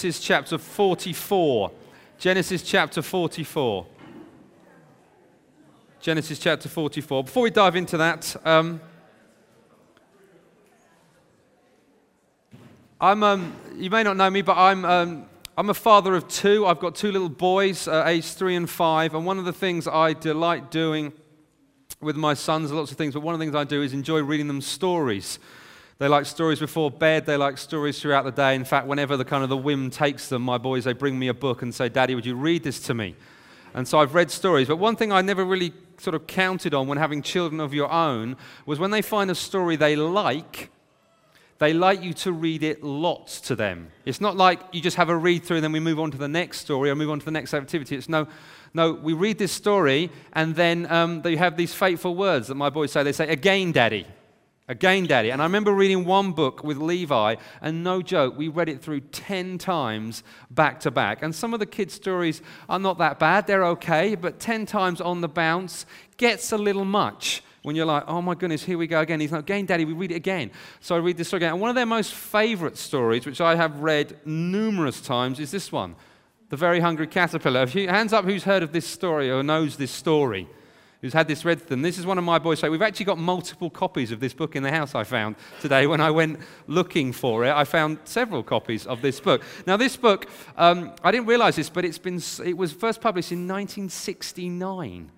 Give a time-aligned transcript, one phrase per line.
[0.00, 1.72] Genesis chapter 44.
[2.20, 3.84] Genesis chapter 44.
[5.98, 7.24] Genesis chapter 44.
[7.24, 8.80] Before we dive into that, um,
[13.00, 15.26] I'm, um, you may not know me, but I'm, um,
[15.56, 16.64] I'm a father of two.
[16.64, 19.16] I've got two little boys, uh, aged three and five.
[19.16, 21.12] And one of the things I delight doing
[22.00, 24.22] with my sons, lots of things, but one of the things I do is enjoy
[24.22, 25.40] reading them stories.
[25.98, 27.26] They like stories before bed.
[27.26, 28.54] They like stories throughout the day.
[28.54, 31.26] In fact, whenever the kind of the whim takes them, my boys, they bring me
[31.26, 33.16] a book and say, Daddy, would you read this to me?
[33.74, 34.68] And so I've read stories.
[34.68, 37.90] But one thing I never really sort of counted on when having children of your
[37.90, 40.70] own was when they find a story they like,
[41.58, 43.90] they like you to read it lots to them.
[44.04, 46.16] It's not like you just have a read through and then we move on to
[46.16, 47.96] the next story or move on to the next activity.
[47.96, 48.28] It's no,
[48.72, 52.70] no, we read this story and then um, they have these fateful words that my
[52.70, 53.02] boys say.
[53.02, 54.06] They say, Again, Daddy.
[54.68, 55.30] Again, Daddy.
[55.30, 59.00] And I remember reading one book with Levi, and no joke, we read it through
[59.00, 61.22] 10 times back to back.
[61.22, 65.00] And some of the kids' stories are not that bad, they're okay, but 10 times
[65.00, 65.86] on the bounce
[66.18, 69.20] gets a little much when you're like, oh my goodness, here we go again.
[69.20, 70.50] He's like, again, Daddy, we read it again.
[70.80, 71.52] So I read this story again.
[71.52, 75.72] And one of their most favorite stories, which I have read numerous times, is this
[75.72, 75.96] one
[76.50, 77.66] The Very Hungry Caterpillar.
[77.66, 80.46] Hands up who's heard of this story or knows this story
[81.00, 81.82] who's had this read to them.
[81.82, 82.58] This is one of my boys.
[82.58, 84.94] So we've actually got multiple copies of this book in the house.
[84.94, 87.50] I found today when I went looking for it.
[87.50, 89.42] I found several copies of this book.
[89.66, 92.20] Now this book, um, I didn't realise this, but it's been.
[92.44, 95.12] It was first published in 1969.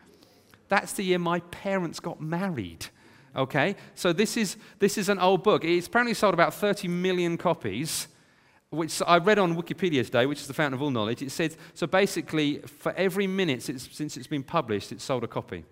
[0.69, 2.87] That's the year my parents got married.
[3.35, 5.65] Okay, so this is this is an old book.
[5.65, 8.09] It's apparently sold about 30 million copies
[8.71, 11.57] which I read on Wikipedia today, which is the fountain of all knowledge, it said,
[11.75, 15.65] so basically, for every minute since, since it's been published, it's sold a copy.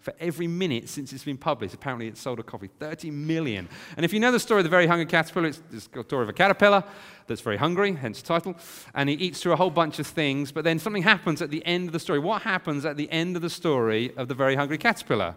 [0.00, 2.70] For every minute since it's been published, apparently it's sold a copy.
[2.78, 3.68] 30 million.
[3.94, 6.30] And if you know the story of the very hungry caterpillar, it's the story of
[6.30, 6.82] a caterpillar
[7.26, 8.56] that's very hungry, hence the title,
[8.94, 11.64] and he eats through a whole bunch of things, but then something happens at the
[11.66, 12.20] end of the story.
[12.20, 15.34] What happens at the end of the story of the very hungry caterpillar?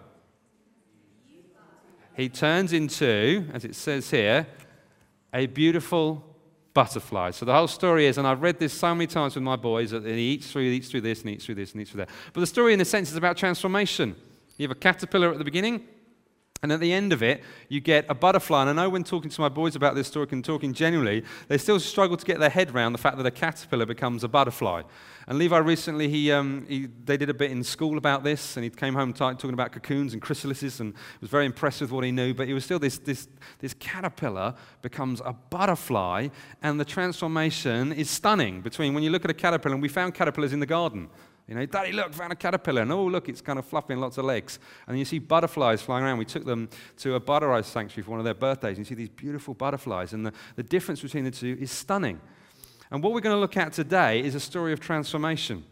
[2.16, 4.48] He turns into, as it says here,
[5.34, 6.31] a beautiful
[6.74, 7.32] butterfly.
[7.32, 9.92] So the whole story is, and I've read this so many times with my boys,
[9.92, 12.09] that he eats through, eats through this, and eats through this, and eats through that.
[12.34, 14.16] But the story, in a sense, is about transformation.
[14.58, 15.88] You have a caterpillar at the beginning,
[16.64, 18.62] and at the end of it, you get a butterfly.
[18.62, 21.58] And I know when talking to my boys about this story and talking generally, they
[21.58, 24.84] still struggle to get their head around the fact that a caterpillar becomes a butterfly.
[25.28, 28.64] And Levi recently, he, um, he, they did a bit in school about this, and
[28.64, 32.12] he came home talking about cocoons and chrysalises and was very impressed with what he
[32.12, 32.34] knew.
[32.34, 33.28] But he was still this, this,
[33.60, 36.30] this caterpillar becomes a butterfly,
[36.62, 40.14] and the transformation is stunning between when you look at a caterpillar, and we found
[40.14, 41.10] caterpillars in the garden.
[41.48, 42.84] You know, Daddy, look, found a caterpillar.
[42.84, 44.58] And oh, look, it's kind of fluffy and lots of legs.
[44.88, 46.18] And you see butterflies flying around.
[46.18, 48.78] We took them to a butterfly sanctuary for one of their birthdays.
[48.78, 50.14] And you see these beautiful butterflies.
[50.14, 52.22] And the, the difference between the two is stunning.
[52.91, 55.63] And what we're going to look at today is a story of transformation.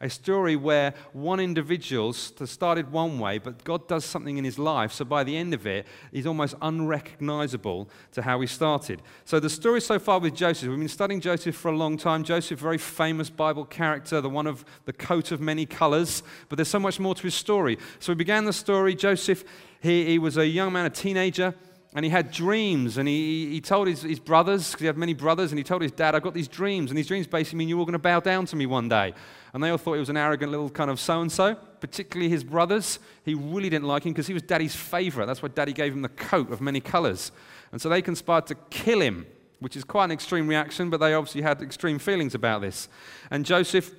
[0.00, 4.92] A story where one individual started one way, but God does something in his life,
[4.92, 9.00] so by the end of it, he's almost unrecognizable to how he started.
[9.24, 12.24] So, the story so far with Joseph, we've been studying Joseph for a long time.
[12.24, 16.68] Joseph, very famous Bible character, the one of the coat of many colors, but there's
[16.68, 17.78] so much more to his story.
[17.98, 18.94] So, we began the story.
[18.94, 19.44] Joseph,
[19.80, 21.54] he, he was a young man, a teenager
[21.96, 25.14] and he had dreams and he, he told his, his brothers because he had many
[25.14, 27.68] brothers and he told his dad i've got these dreams and these dreams basically mean
[27.68, 29.12] you're all going to bow down to me one day
[29.56, 32.28] and they all thought he was an arrogant little kind of so and so, particularly
[32.28, 32.98] his brothers.
[33.24, 35.24] He really didn't like him because he was daddy's favorite.
[35.24, 37.32] That's why daddy gave him the coat of many colors.
[37.72, 39.26] And so they conspired to kill him,
[39.60, 42.90] which is quite an extreme reaction, but they obviously had extreme feelings about this.
[43.30, 43.94] And Joseph,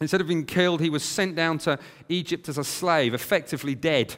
[0.00, 1.76] instead of being killed, he was sent down to
[2.08, 4.14] Egypt as a slave, effectively dead.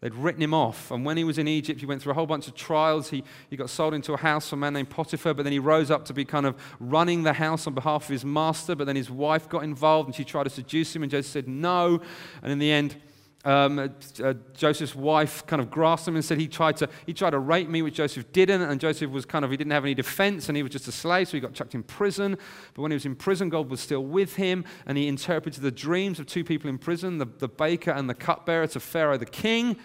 [0.00, 0.90] They'd written him off.
[0.90, 3.10] And when he was in Egypt, he went through a whole bunch of trials.
[3.10, 5.58] He, he got sold into a house from a man named Potiphar, but then he
[5.58, 8.74] rose up to be kind of running the house on behalf of his master.
[8.74, 11.48] But then his wife got involved and she tried to seduce him, and Joseph said
[11.48, 12.00] no.
[12.42, 12.96] And in the end,
[13.44, 13.88] um, uh,
[14.22, 17.38] uh, Joseph's wife kind of grasped him and said he tried, to, he tried to
[17.38, 18.62] rape me, which Joseph didn't.
[18.62, 20.92] And Joseph was kind of, he didn't have any defense and he was just a
[20.92, 22.36] slave, so he got chucked in prison.
[22.74, 25.70] But when he was in prison, God was still with him and he interpreted the
[25.70, 29.26] dreams of two people in prison, the, the baker and the cupbearer to Pharaoh the
[29.26, 29.76] king.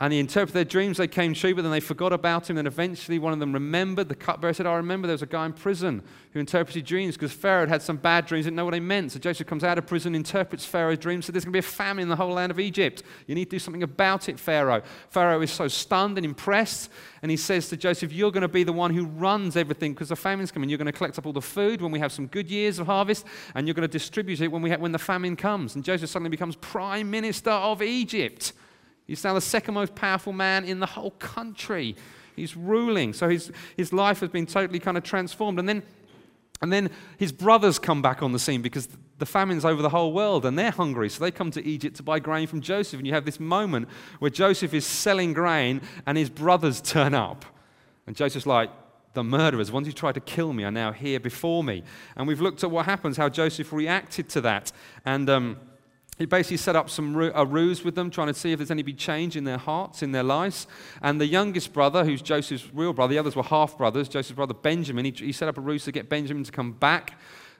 [0.00, 2.56] And he interpreted their dreams, they came true, but then they forgot about him.
[2.56, 4.08] And eventually one of them remembered.
[4.08, 7.32] The cupbearer said, I remember there was a guy in prison who interpreted dreams because
[7.32, 9.10] Pharaoh had had some bad dreams, didn't know what they meant.
[9.10, 11.62] So Joseph comes out of prison, interprets Pharaoh's dreams, said, There's going to be a
[11.62, 13.02] famine in the whole land of Egypt.
[13.26, 14.82] You need to do something about it, Pharaoh.
[15.10, 16.90] Pharaoh is so stunned and impressed.
[17.22, 20.10] And he says to Joseph, You're going to be the one who runs everything because
[20.10, 20.68] the famine's coming.
[20.68, 22.86] You're going to collect up all the food when we have some good years of
[22.86, 25.74] harvest, and you're going to distribute it when, we have, when the famine comes.
[25.74, 28.52] And Joseph suddenly becomes prime minister of Egypt.
[29.08, 31.96] He's now the second most powerful man in the whole country.
[32.36, 33.14] He's ruling.
[33.14, 35.58] So his, his life has been totally kind of transformed.
[35.58, 35.82] And then,
[36.60, 40.12] and then his brothers come back on the scene because the famine's over the whole
[40.12, 41.08] world and they're hungry.
[41.08, 42.98] So they come to Egypt to buy grain from Joseph.
[43.00, 43.88] And you have this moment
[44.18, 47.46] where Joseph is selling grain and his brothers turn up.
[48.06, 48.70] And Joseph's like,
[49.14, 51.82] the murderers, the ones who tried to kill me, are now here before me.
[52.14, 54.70] And we've looked at what happens, how Joseph reacted to that.
[55.06, 55.56] And um,
[56.18, 58.82] he basically set up some a ruse with them, trying to see if there's any
[58.82, 60.66] big change in their hearts, in their lives.
[61.00, 64.54] And the youngest brother, who's Joseph's real brother, the others were half brothers, Joseph's brother
[64.54, 67.18] Benjamin, he, he set up a ruse to get Benjamin to come back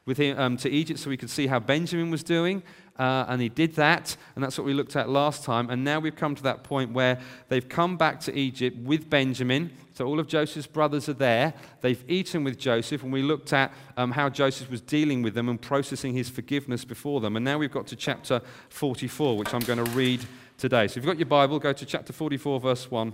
[0.08, 2.62] with him um, to Egypt so we could see how Benjamin was doing.
[2.98, 5.70] Uh, and he did that, and that's what we looked at last time.
[5.70, 9.70] And now we've come to that point where they've come back to Egypt with Benjamin.
[9.94, 11.54] So all of Joseph's brothers are there.
[11.80, 15.48] They've eaten with Joseph, and we looked at um, how Joseph was dealing with them
[15.48, 17.36] and processing his forgiveness before them.
[17.36, 18.40] And now we've got to chapter
[18.70, 20.24] 44, which I'm going to read
[20.56, 20.88] today.
[20.88, 23.12] So if you've got your Bible, go to chapter 44, verse 1,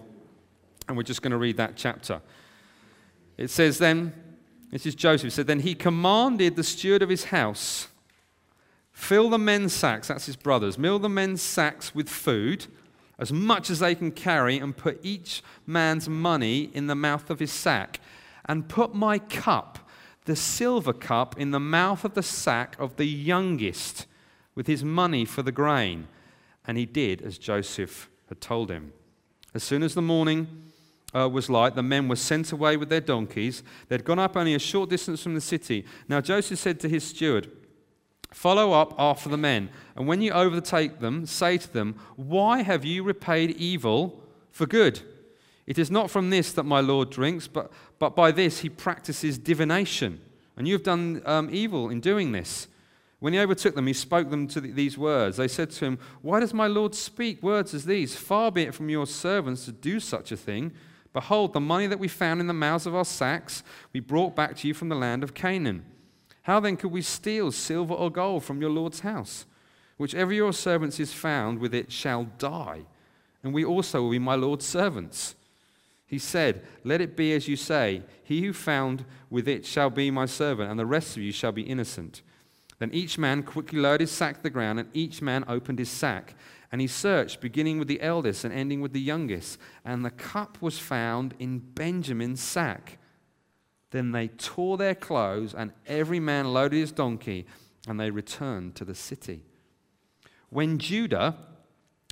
[0.88, 2.22] and we're just going to read that chapter.
[3.36, 4.14] It says then,
[4.74, 7.86] this is Joseph, said, Then he commanded the steward of his house,
[8.90, 12.66] fill the men's sacks, that's his brothers, fill the men's sacks with food,
[13.16, 17.38] as much as they can carry, and put each man's money in the mouth of
[17.38, 18.00] his sack,
[18.46, 19.78] and put my cup,
[20.24, 24.06] the silver cup, in the mouth of the sack of the youngest,
[24.56, 26.08] with his money for the grain.
[26.66, 28.92] And he did as Joseph had told him.
[29.54, 30.63] As soon as the morning
[31.14, 33.62] uh, was like, the men were sent away with their donkeys.
[33.88, 35.84] They'd gone up only a short distance from the city.
[36.08, 37.50] Now Joseph said to his steward,
[38.32, 42.84] Follow up after the men, and when you overtake them, say to them, Why have
[42.84, 44.20] you repaid evil
[44.50, 45.00] for good?
[45.66, 49.38] It is not from this that my Lord drinks, but, but by this he practices
[49.38, 50.20] divination.
[50.56, 52.68] And you have done um, evil in doing this.
[53.20, 55.38] When he overtook them, he spoke them to these words.
[55.38, 58.14] They said to him, Why does my Lord speak words as these?
[58.16, 60.72] Far be it from your servants to do such a thing.
[61.14, 63.62] Behold, the money that we found in the mouths of our sacks
[63.92, 65.86] we brought back to you from the land of Canaan.
[66.42, 69.46] How then could we steal silver or gold from your Lord's house?
[69.96, 72.82] Whichever your servants is found with it shall die,
[73.44, 75.36] and we also will be my Lord's servants.
[76.04, 78.02] He said, Let it be as you say.
[78.24, 81.52] He who found with it shall be my servant, and the rest of you shall
[81.52, 82.22] be innocent.
[82.78, 85.90] Then each man quickly lowered his sack to the ground, and each man opened his
[85.90, 86.34] sack.
[86.72, 89.58] And he searched, beginning with the eldest and ending with the youngest.
[89.84, 92.98] And the cup was found in Benjamin's sack.
[93.90, 97.46] Then they tore their clothes, and every man loaded his donkey,
[97.86, 99.42] and they returned to the city.
[100.50, 101.36] When Judah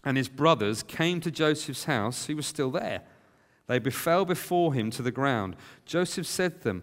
[0.04, 3.02] and his brothers came to Joseph's house, he was still there.
[3.66, 5.56] They befell before him to the ground.
[5.86, 6.82] Joseph said to them,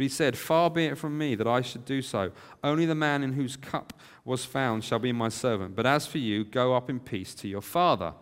[0.00, 2.32] But he said, Far be it from me that I should do so.
[2.64, 3.92] Only the man in whose cup
[4.24, 5.76] was found shall be my servant.
[5.76, 8.14] But as for you, go up in peace to your father.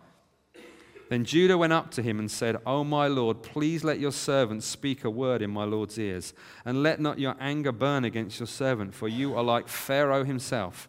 [1.08, 4.64] Then Judah went up to him and said, O my Lord, please let your servant
[4.64, 6.34] speak a word in my Lord's ears,
[6.64, 10.88] and let not your anger burn against your servant, for you are like Pharaoh himself.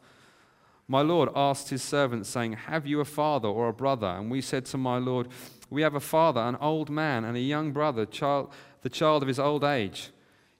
[0.87, 4.07] My Lord asked his servant, saying, Have you a father or a brother?
[4.07, 5.27] And we said to my Lord,
[5.69, 9.27] We have a father, an old man, and a young brother, child, the child of
[9.27, 10.09] his old age.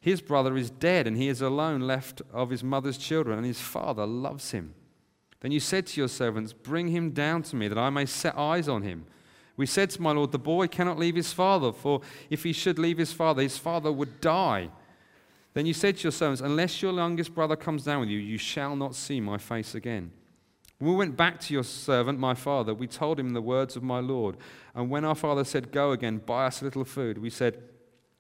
[0.02, 3.60] His brother is dead, and he is alone left of his mother's children, and his
[3.60, 4.74] father loves him.
[5.42, 8.38] Then you said to your servants, Bring him down to me, that I may set
[8.38, 9.06] eyes on him.
[9.58, 12.80] We said to my Lord, The boy cannot leave his father, for if he should
[12.80, 14.70] leave his father, his father would die.
[15.54, 18.38] Then you said to your servants, Unless your youngest brother comes down with you, you
[18.38, 20.12] shall not see my face again.
[20.80, 24.00] We went back to your servant, my father, we told him the words of my
[24.00, 24.38] Lord.
[24.74, 27.62] And when our father said, Go again, buy us a little food, we said,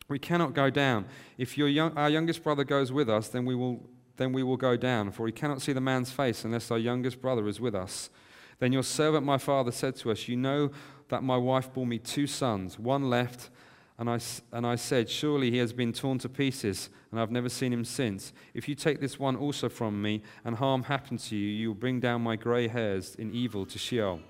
[0.10, 1.06] We cannot go down.
[1.38, 3.88] If young, our youngest brother goes with us, then we, will,
[4.18, 7.22] then we will go down, for we cannot see the man's face unless our youngest
[7.22, 8.10] brother is with us.
[8.58, 10.72] Then your servant, my father, said to us, You know
[11.10, 13.51] that my wife bore me two sons, one left,
[14.00, 14.20] and I,
[14.51, 17.86] and I said, Surely he has been torn to pieces, and I've never seen him
[17.86, 18.34] since.
[18.54, 21.75] If you take this one also from me, and harm happens to you, you will
[21.75, 24.22] bring down my grey hairs in evil to Sheol.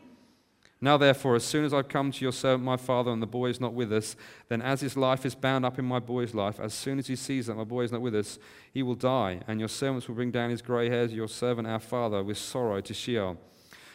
[0.82, 3.48] Now, therefore, as soon as I've come to your servant, my father, and the boy
[3.48, 4.16] is not with us,
[4.48, 7.18] then as his life is bound up in my boy's life, as soon as he
[7.18, 8.40] sees that my boy is not with us,
[8.72, 11.80] he will die, and your servants will bring down his grey hairs, your servant, our
[11.80, 13.38] father, with sorrow to Sheol.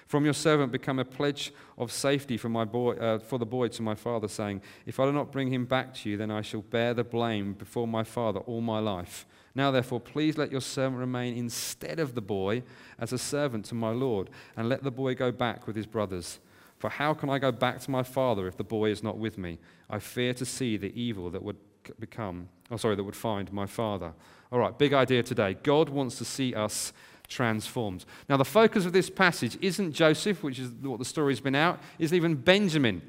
[0.07, 3.69] From your servant become a pledge of safety for, my boy, uh, for the boy
[3.69, 6.43] to my father, saying, If I do not bring him back to you, then I
[6.43, 9.25] shall bear the blame before my father all my life.
[9.55, 12.63] Now, therefore, please let your servant remain instead of the boy
[12.99, 16.41] as a servant to my Lord, and let the boy go back with his brothers.
[16.85, 19.39] For how can I go back to my father if the boy is not with
[19.39, 19.59] me?
[19.89, 21.57] I fear to see the evil that would
[21.99, 24.13] become, oh, sorry, that would find my father.
[24.53, 25.57] All right, big idea today.
[25.63, 26.93] God wants to see us
[27.27, 28.05] transformed.
[28.29, 31.81] Now, the focus of this passage isn't Joseph, which is what the story's been out,
[31.99, 33.01] isn't even Benjamin,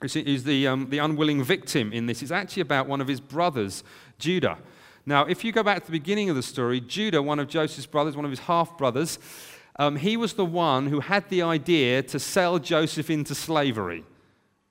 [0.00, 2.22] who's the, um, the unwilling victim in this.
[2.22, 3.84] It's actually about one of his brothers,
[4.18, 4.56] Judah.
[5.04, 7.84] Now, if you go back to the beginning of the story, Judah, one of Joseph's
[7.84, 9.18] brothers, one of his half brothers,
[9.76, 14.04] um, he was the one who had the idea to sell Joseph into slavery.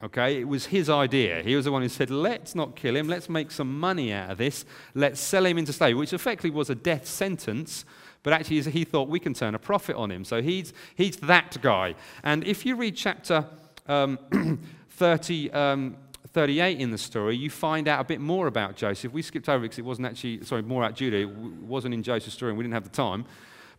[0.04, 1.42] Okay, it was his idea.
[1.44, 4.32] He was the one who said, let's not kill him, let's make some money out
[4.32, 7.86] of this, let's sell him into slavery, which effectively was a death sentence.
[8.22, 10.26] But actually, he thought we can turn a profit on him.
[10.26, 11.96] So he's, he's that guy.
[12.24, 13.46] And if you read chapter
[13.88, 14.18] um,
[14.90, 15.98] 30, um,
[16.34, 19.14] 38 in the story, you find out a bit more about Joseph.
[19.14, 21.18] We skipped over because it wasn't actually, sorry, more about Judah.
[21.18, 23.26] It wasn't in Joseph's story and we didn't have the time.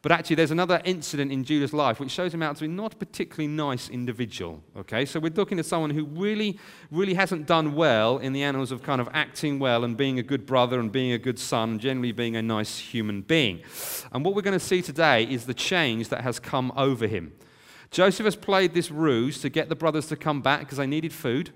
[0.04, 2.92] But actually, there's another incident in Judah's life which shows him out to be not
[2.92, 4.62] a particularly nice individual.
[4.76, 6.58] Okay, so we're looking at someone who really,
[6.90, 10.23] really hasn't done well in the annals of kind of acting well and being a
[10.23, 13.62] good brother and being a good son generally being a nice human being.
[14.12, 17.32] And what we're going to see today is the change that has come over him.
[17.90, 21.14] Joseph has played this ruse to get the brothers to come back because they needed
[21.14, 21.50] food.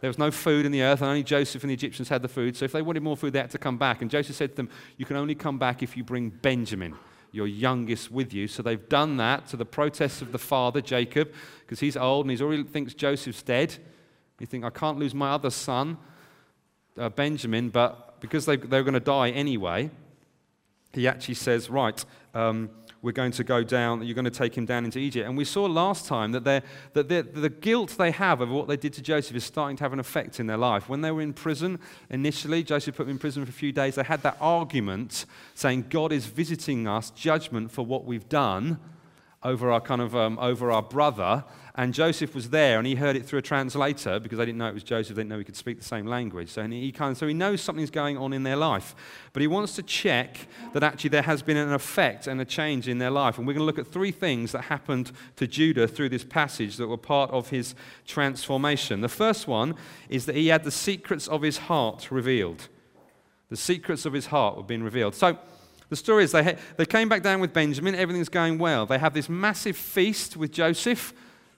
[0.00, 2.28] There was no food in the earth, and only Joseph and the Egyptians had the
[2.28, 2.56] food.
[2.56, 4.02] So if they wanted more food, they had to come back.
[4.02, 6.94] And Joseph said to them, You can only come back if you bring Benjamin,
[7.32, 8.46] your youngest, with you.
[8.46, 12.36] So they've done that to the protests of the father, Jacob, because he's old and
[12.36, 13.76] he already thinks Joseph's dead.
[14.38, 15.96] You think, I can't lose my other son,
[16.98, 19.90] uh, Benjamin, but because they, they're going to die anyway,
[20.92, 22.70] he actually says, Right, um,
[23.02, 25.28] we're going to go down, you're going to take him down into Egypt.
[25.28, 28.92] And we saw last time that, that the guilt they have over what they did
[28.94, 30.88] to Joseph is starting to have an effect in their life.
[30.88, 31.80] When they were in prison
[32.10, 35.86] initially, Joseph put them in prison for a few days, they had that argument saying,
[35.90, 38.78] God is visiting us, judgment for what we've done
[39.44, 41.44] over our kind of um, over our brother
[41.74, 44.68] and Joseph was there and he heard it through a translator because they didn't know
[44.68, 46.50] it was Joseph, they didn't know he could speak the same language.
[46.50, 48.94] So he, kind of, so he knows something's going on in their life.
[49.32, 50.36] But he wants to check
[50.74, 53.38] that actually there has been an effect and a change in their life.
[53.38, 56.76] And we're going to look at three things that happened to Judah through this passage
[56.76, 57.74] that were part of his
[58.06, 59.00] transformation.
[59.00, 59.74] The first one
[60.10, 62.68] is that he had the secrets of his heart revealed.
[63.48, 65.14] The secrets of his heart were being revealed.
[65.14, 65.38] So
[65.92, 68.86] the story is they, they came back down with Benjamin, everything's going well.
[68.86, 71.12] They have this massive feast with Joseph.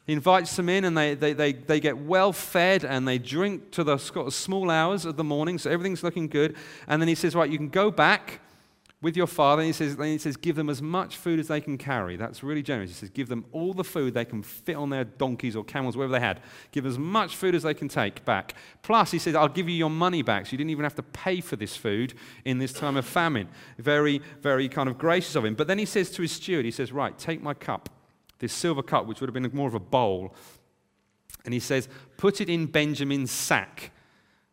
[0.09, 3.71] He invites them in and they, they, they, they get well fed and they drink
[3.71, 6.57] to the small hours of the morning, so everything's looking good.
[6.89, 8.41] And then he says, Right, you can go back
[9.05, 9.61] with your father.
[9.61, 12.17] And he says, then he says, Give them as much food as they can carry.
[12.17, 12.91] That's really generous.
[12.91, 15.97] He says, Give them all the food they can fit on their donkeys or camels,
[15.97, 16.41] whatever they had.
[16.73, 18.55] Give as much food as they can take back.
[18.83, 20.47] Plus, he says, I'll give you your money back.
[20.47, 22.15] So you didn't even have to pay for this food
[22.47, 23.49] in this time of famine.
[23.79, 25.55] Very, very kind of gracious of him.
[25.55, 27.91] But then he says to his steward, He says, Right, take my cup
[28.39, 30.35] this silver cup, which would have been more of a bowl.
[31.45, 33.91] And he says, Put it in Benjamin's sack.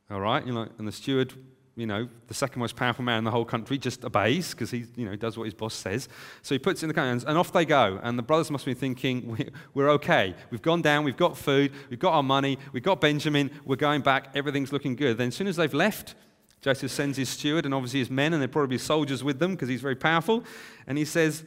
[0.10, 0.46] All right?
[0.46, 1.34] You know, and the steward,
[1.82, 4.86] you know, the second most powerful man in the whole country, just obeys because he,
[4.96, 6.08] you know, does what his boss says.
[6.44, 8.00] So he puts in the cup, and off they go.
[8.04, 10.36] And the brothers must be thinking, We're okay.
[10.52, 14.02] We've gone down, we've got food, we've got our money, we've got Benjamin, we're going
[14.02, 15.18] back, everything's looking good.
[15.18, 16.14] Then as soon as they've left,
[16.62, 19.68] Joseph sends his steward and obviously his men, and they're probably soldiers with them because
[19.68, 20.44] he's very powerful.
[20.86, 21.44] And he says,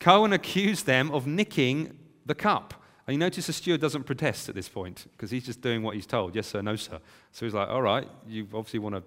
[0.00, 2.74] Cohen accused them of nicking the cup.
[3.08, 5.94] And you notice the steward doesn't protest at this point because he's just doing what
[5.94, 6.34] he's told.
[6.34, 6.98] Yes, sir, no, sir.
[7.32, 9.02] So he's like, all right, you obviously want to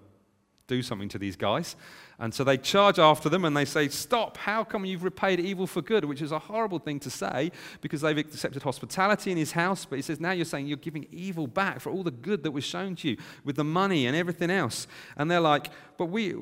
[0.66, 1.76] do something to these guys.
[2.18, 5.68] And so they charge after them and they say, Stop, how come you've repaid evil
[5.68, 6.04] for good?
[6.04, 9.84] Which is a horrible thing to say because they've accepted hospitality in his house.
[9.84, 12.50] But he says, Now you're saying you're giving evil back for all the good that
[12.50, 14.88] was shown to you with the money and everything else.
[15.16, 16.34] And they're like, But we.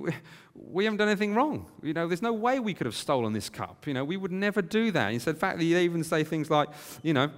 [0.55, 1.71] we haven't done anything wrong.
[1.83, 3.87] You know, there's no way we could have stolen this cup.
[3.87, 5.13] You know, we would never do that.
[5.13, 6.69] In fact, they even say things like,
[7.03, 7.31] you know,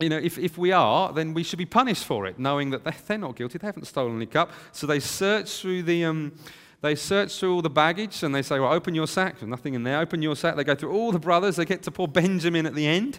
[0.00, 2.84] you know, if, if we are, then we should be punished for it, knowing that
[2.84, 3.58] they're not guilty.
[3.58, 4.52] They haven't stolen any cup.
[4.70, 6.32] So they search through the, um,
[6.80, 9.40] they search through all the baggage and they say, well, open your sack.
[9.40, 9.98] There's nothing in there.
[9.98, 10.54] Open your sack.
[10.54, 11.56] They go through all the brothers.
[11.56, 13.18] They get to poor Benjamin at the end.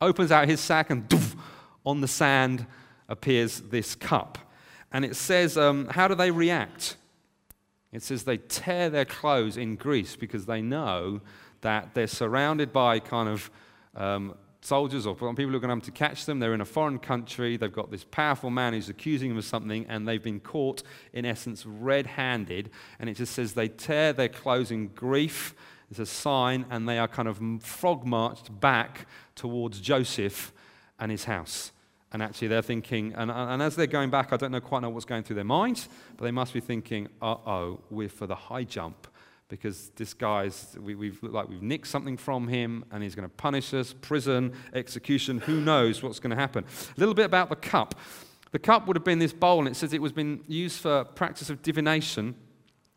[0.00, 1.36] Opens out his sack and doof,
[1.84, 2.66] on the sand
[3.08, 4.38] appears this cup.
[4.92, 6.96] And it says, um, how do they react?
[7.92, 11.20] It says they tear their clothes in grief because they know
[11.60, 13.50] that they're surrounded by kind of
[13.94, 16.38] um, soldiers or people who are going to catch them.
[16.38, 17.56] They're in a foreign country.
[17.56, 21.24] They've got this powerful man who's accusing them of something, and they've been caught, in
[21.24, 22.70] essence, red handed.
[22.98, 25.54] And it just says they tear their clothes in grief,
[25.90, 30.52] It's a sign, and they are kind of frog marched back towards Joseph
[30.98, 31.72] and his house.
[32.12, 34.90] And actually, they're thinking, and, and as they're going back, I don't know quite know
[34.90, 38.34] what's going through their minds, but they must be thinking, uh oh, we're for the
[38.34, 39.06] high jump
[39.50, 43.34] because this guy's, we, we've like we've nicked something from him and he's going to
[43.34, 46.64] punish us, prison, execution, who knows what's going to happen.
[46.96, 47.96] A little bit about the cup.
[48.52, 51.04] The cup would have been this bowl, and it says it was been used for
[51.04, 52.34] practice of divination.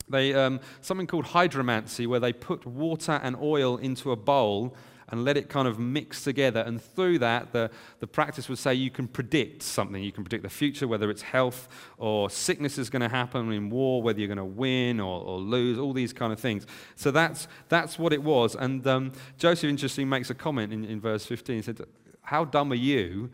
[0.10, 4.76] They, um, something called hydromancy, where they put water and oil into a bowl
[5.10, 6.62] and let it kind of mix together.
[6.62, 7.70] And through that, the,
[8.00, 10.02] the practice would say you can predict something.
[10.02, 11.68] You can predict the future, whether it's health
[11.98, 15.40] or sickness is going to happen in war, whether you're going to win or, or,
[15.40, 16.66] lose, all these kind of things.
[16.96, 18.56] So that's, that's what it was.
[18.56, 21.56] And um, Joseph, interestingly, makes a comment in, in verse 15.
[21.56, 21.82] He said,
[22.22, 23.30] How dumb are you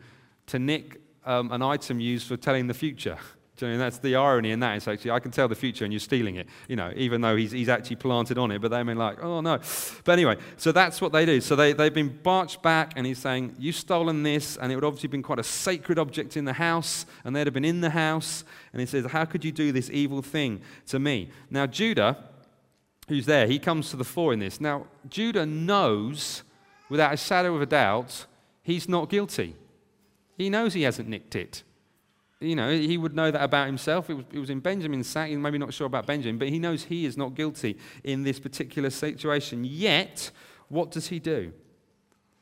[0.46, 3.18] to nick um, an item used for telling the future?
[3.66, 4.76] And that's the irony in that.
[4.76, 7.36] It's actually, I can tell the future and you're stealing it, you know, even though
[7.36, 8.60] he's, he's actually planted on it.
[8.60, 9.58] But they mean like, oh no.
[10.04, 11.40] But anyway, so that's what they do.
[11.40, 14.56] So they, they've been marched back and he's saying, you've stolen this.
[14.56, 17.06] And it would obviously have been quite a sacred object in the house.
[17.24, 18.44] And they'd have been in the house.
[18.72, 21.30] And he says, how could you do this evil thing to me?
[21.50, 22.16] Now, Judah,
[23.08, 24.60] who's there, he comes to the fore in this.
[24.60, 26.42] Now, Judah knows
[26.88, 28.26] without a shadow of a doubt,
[28.62, 29.56] he's not guilty.
[30.36, 31.62] He knows he hasn't nicked it
[32.40, 34.08] you know, he would know that about himself.
[34.08, 35.28] It was, it was in Benjamin's sack.
[35.28, 38.40] He's maybe not sure about Benjamin, but he knows he is not guilty in this
[38.40, 39.62] particular situation.
[39.64, 40.30] Yet,
[40.68, 41.52] what does he do?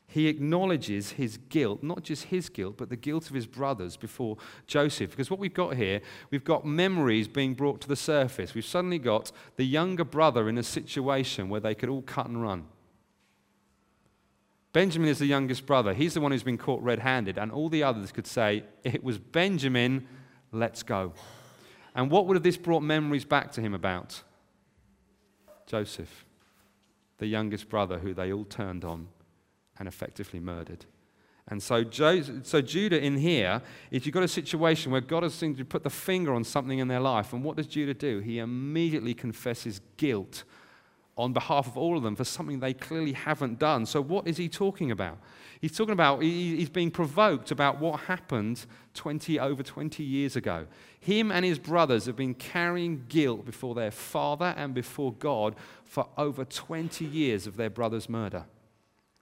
[0.06, 4.38] He acknowledges his guilt, not just his guilt, but the guilt of his brothers before
[4.66, 5.10] Joseph.
[5.10, 6.00] Because what we've got here,
[6.30, 8.54] we've got memories being brought to the surface.
[8.54, 12.40] We've suddenly got the younger brother in a situation where they could all cut and
[12.40, 12.64] run.
[14.72, 15.94] Benjamin is the youngest brother.
[15.94, 19.02] He's the one who's been caught red handed, and all the others could say, It
[19.02, 20.06] was Benjamin,
[20.52, 21.14] let's go.
[21.94, 24.22] And what would have this brought memories back to him about?
[25.66, 26.24] Joseph,
[27.18, 29.08] the youngest brother who they all turned on
[29.78, 30.84] and effectively murdered.
[31.50, 31.84] And so,
[32.42, 35.82] so Judah in here, if you've got a situation where God has seemed to put
[35.82, 38.18] the finger on something in their life, and what does Judah do?
[38.18, 40.44] He immediately confesses guilt
[41.18, 43.84] on behalf of all of them for something they clearly haven't done.
[43.84, 45.18] So, what is he talking about?
[45.60, 50.66] He's talking about, he's being provoked about what happened 20, over 20 years ago.
[51.00, 56.08] Him and his brothers have been carrying guilt before their father and before God for
[56.16, 58.44] over 20 years of their brother's murder.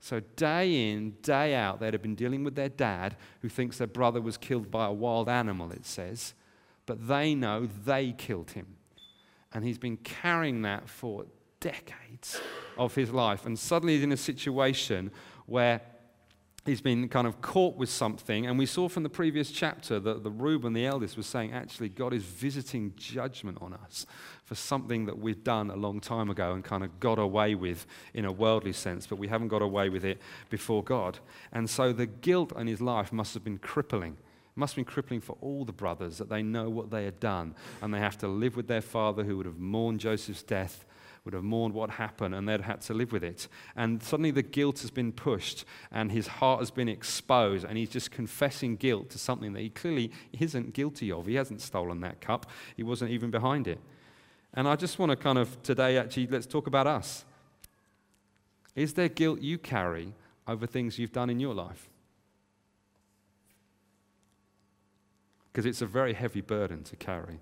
[0.03, 3.87] So, day in, day out, they'd have been dealing with their dad, who thinks their
[3.87, 6.35] brother was killed by a wild animal, it says.
[6.85, 8.77] But they know they killed him.
[9.55, 11.25] And he's been carrying that for
[11.61, 12.40] decades
[12.77, 13.47] of his life.
[13.47, 15.11] And suddenly he's in a situation
[15.47, 15.81] where
[16.66, 18.47] he's been kind of caught with something.
[18.47, 21.88] And we saw from the previous chapter that the Reuben, the eldest, was saying, actually,
[21.88, 24.05] God is visiting judgment on us
[24.45, 27.87] for something that we've done a long time ago and kind of got away with
[28.14, 31.19] in a worldly sense, but we haven't got away with it before God.
[31.53, 34.16] And so the guilt in his life must have been crippling.
[34.59, 37.55] Must have been crippling for all the brothers that they know what they had done
[37.83, 40.87] and they have to live with their father who would have mourned Joseph's death
[41.27, 43.49] would have mourned what happened and they'd had to live with it.
[43.75, 47.91] And suddenly the guilt has been pushed and his heart has been exposed and he's
[47.91, 51.27] just confessing guilt to something that he clearly isn't guilty of.
[51.27, 53.81] He hasn't stolen that cup, he wasn't even behind it.
[54.55, 57.25] And I just want to kind of today actually, let's talk about us.
[58.77, 60.15] Is there guilt you carry
[60.47, 61.91] over things you've done in your life?
[65.51, 67.41] Because it's a very heavy burden to carry.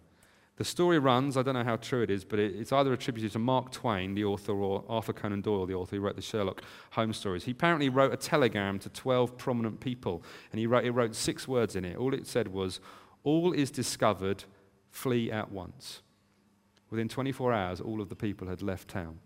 [0.57, 3.41] The story runs, I don't know how true it is, but it's either attributed to
[3.41, 7.17] Mark Twain, the author, or Arthur Conan Doyle, the author who wrote the Sherlock Holmes
[7.17, 7.43] stories.
[7.45, 11.49] He apparently wrote a telegram to 12 prominent people, and he wrote, he wrote six
[11.49, 11.97] words in it.
[11.97, 12.79] All it said was,
[13.25, 14.45] All is discovered,
[14.91, 16.03] flee at once.
[16.89, 19.19] Within 24 hours, all of the people had left town.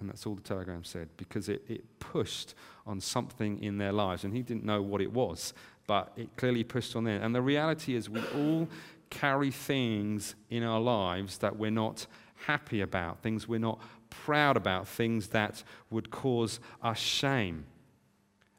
[0.00, 2.54] And that's all the telegram said, because it, it pushed
[2.86, 4.24] on something in their lives.
[4.24, 5.52] And he didn't know what it was,
[5.86, 7.22] but it clearly pushed on them.
[7.22, 8.66] And the reality is, we all
[9.10, 12.06] carry things in our lives that we're not
[12.46, 17.66] happy about, things we're not proud about, things that would cause us shame.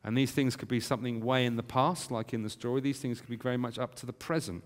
[0.04, 2.82] And these things could be something way in the past, like in the story.
[2.82, 4.64] These things could be very much up to the present,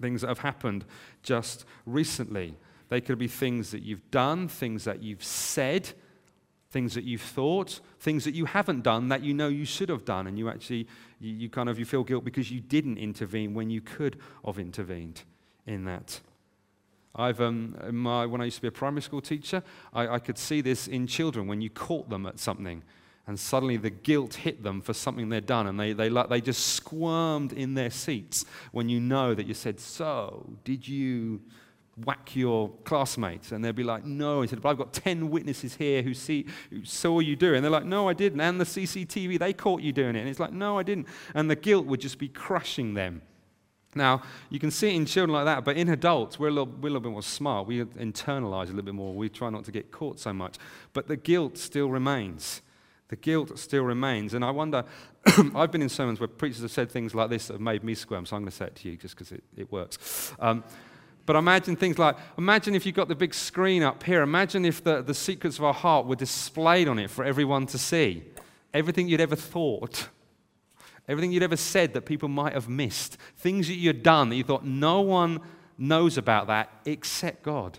[0.00, 0.84] things that have happened
[1.22, 2.54] just recently.
[2.88, 5.92] They could be things that you've done, things that you've said,
[6.70, 10.04] things that you've thought, things that you haven't done that you know you should have
[10.04, 10.86] done, and you actually,
[11.20, 14.58] you, you, kind of, you feel guilt because you didn't intervene when you could have
[14.58, 15.22] intervened
[15.66, 16.20] in that.
[17.14, 20.38] I've, um, my, when I used to be a primary school teacher, I, I could
[20.38, 22.82] see this in children when you caught them at something
[23.28, 26.66] and suddenly the guilt hit them for something they'd done, and they, they, they just
[26.68, 31.42] squirmed in their seats when you know that you said, So, did you
[32.04, 33.52] whack your classmates.
[33.52, 34.42] And they'll be like, no.
[34.42, 37.56] He said, but I've got 10 witnesses here who, see, who saw you do it.
[37.56, 38.40] And they're like, no, I didn't.
[38.40, 40.20] And the CCTV, they caught you doing it.
[40.20, 41.08] And it's like, no, I didn't.
[41.34, 43.22] And the guilt would just be crushing them.
[43.94, 46.66] Now, you can see it in children like that, but in adults, we're a, little,
[46.66, 47.66] we're a little bit more smart.
[47.66, 49.14] We internalize a little bit more.
[49.14, 50.56] We try not to get caught so much.
[50.92, 52.62] But the guilt still remains.
[53.08, 54.34] The guilt still remains.
[54.34, 54.84] And I wonder,
[55.54, 57.94] I've been in sermons where preachers have said things like this that have made me
[57.94, 60.34] squirm, so I'm going to say it to you just because it, it works.
[60.38, 60.62] Um,
[61.28, 64.22] but imagine things like imagine if you got the big screen up here.
[64.22, 67.76] Imagine if the, the secrets of our heart were displayed on it for everyone to
[67.76, 68.22] see.
[68.72, 70.08] Everything you'd ever thought,
[71.06, 74.42] everything you'd ever said that people might have missed, things that you'd done that you
[74.42, 75.40] thought no one
[75.76, 77.78] knows about that except God.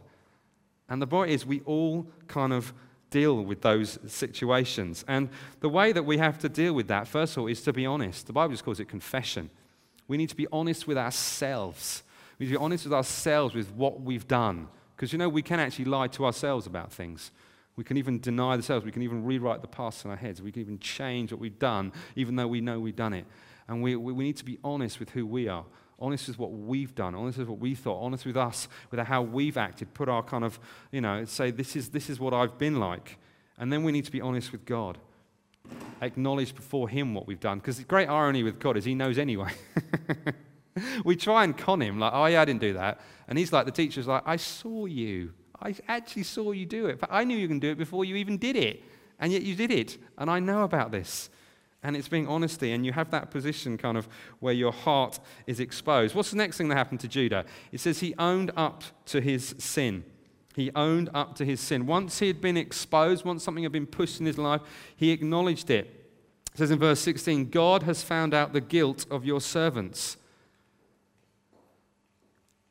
[0.87, 2.71] And the point is, we all kind of
[3.09, 5.03] deal with those situations.
[5.07, 5.27] And
[5.59, 7.87] the way that we have to deal with that, first of all, is to be
[7.87, 8.27] honest.
[8.27, 9.49] The Bible just calls it confession.
[10.07, 12.03] We need to be honest with ourselves
[12.39, 14.69] we need to be honest with ourselves with what we've done.
[14.95, 17.31] Because, you know, we can actually lie to ourselves about things.
[17.75, 18.85] We can even deny ourselves.
[18.85, 20.41] We can even rewrite the past in our heads.
[20.41, 23.25] We can even change what we've done, even though we know we've done it.
[23.67, 25.63] And we, we need to be honest with who we are,
[25.99, 29.21] honest with what we've done, honest with what we thought, honest with us, with how
[29.21, 30.59] we've acted, put our kind of,
[30.91, 33.17] you know, say, this is, this is what I've been like.
[33.57, 34.97] And then we need to be honest with God.
[36.01, 37.59] Acknowledge before Him what we've done.
[37.59, 39.51] Because the great irony with God is He knows anyway.
[41.05, 42.99] we try and con him, like, oh, yeah, I didn't do that.
[43.27, 45.33] And he's like, the teacher's like, I saw you.
[45.61, 46.99] I actually saw you do it.
[46.99, 48.83] But I knew you can do it before you even did it.
[49.19, 49.97] And yet you did it.
[50.17, 51.29] And I know about this.
[51.81, 55.61] And it's being honesty, and you have that position kind of where your heart is
[55.61, 56.13] exposed.
[56.13, 57.45] What's the next thing that happened to Judah?
[57.71, 60.03] It says he owned up to his sin.
[60.55, 61.85] He owned up to his sin.
[61.85, 64.61] Once he had been exposed, once something had been pushed in his life,
[64.95, 65.85] he acknowledged it.
[66.53, 70.17] It says in verse 16, God has found out the guilt of your servants.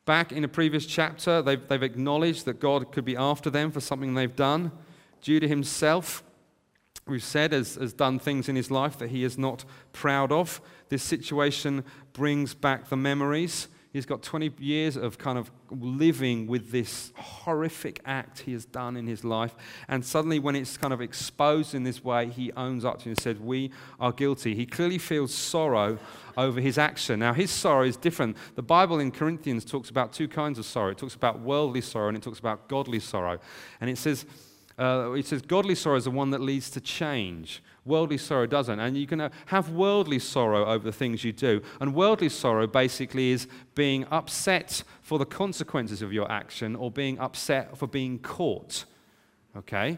[0.09, 3.79] Back in a previous chapter, they've, they've acknowledged that God could be after them for
[3.79, 4.71] something they've done.
[5.21, 6.23] Judah himself,
[7.05, 10.61] we've said, has, has done things in his life that he is not proud of.
[10.89, 13.67] This situation brings back the memories.
[13.91, 18.95] He's got 20 years of kind of living with this horrific act he has done
[18.95, 19.55] in his life.
[19.87, 23.13] And suddenly, when it's kind of exposed in this way, he owns up to it
[23.13, 24.53] and said, We are guilty.
[24.53, 25.97] He clearly feels sorrow
[26.37, 27.19] over his action.
[27.19, 28.37] Now, his sorrow is different.
[28.53, 32.09] The Bible in Corinthians talks about two kinds of sorrow it talks about worldly sorrow
[32.09, 33.39] and it talks about godly sorrow.
[33.81, 34.25] And it says,
[34.79, 37.61] uh, it says, godly sorrow is the one that leads to change.
[37.85, 38.79] Worldly sorrow doesn't.
[38.79, 41.61] And you can have worldly sorrow over the things you do.
[41.81, 47.19] And worldly sorrow basically is being upset for the consequences of your action or being
[47.19, 48.85] upset for being caught.
[49.57, 49.97] Okay?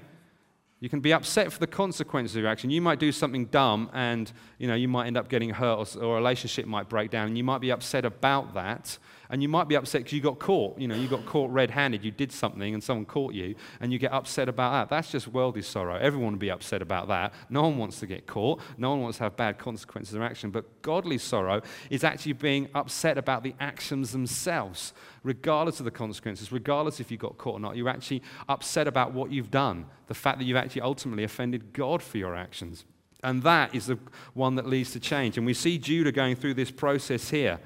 [0.79, 2.71] You can be upset for the consequences of your action.
[2.71, 6.03] You might do something dumb and you know, you might end up getting hurt or,
[6.03, 7.27] or a relationship might break down.
[7.27, 8.97] And you might be upset about that.
[9.31, 10.77] And you might be upset because you got caught.
[10.77, 12.03] You know, you got caught red handed.
[12.03, 14.93] You did something and someone caught you and you get upset about that.
[14.93, 15.95] That's just worldly sorrow.
[15.95, 17.33] Everyone would be upset about that.
[17.49, 18.59] No one wants to get caught.
[18.77, 20.51] No one wants to have bad consequences of action.
[20.51, 24.91] But godly sorrow is actually being upset about the actions themselves,
[25.23, 27.77] regardless of the consequences, regardless if you got caught or not.
[27.77, 32.03] You're actually upset about what you've done, the fact that you've actually ultimately offended God
[32.03, 32.83] for your actions.
[33.23, 33.97] And that is the
[34.33, 35.37] one that leads to change.
[35.37, 37.59] And we see Judah going through this process here.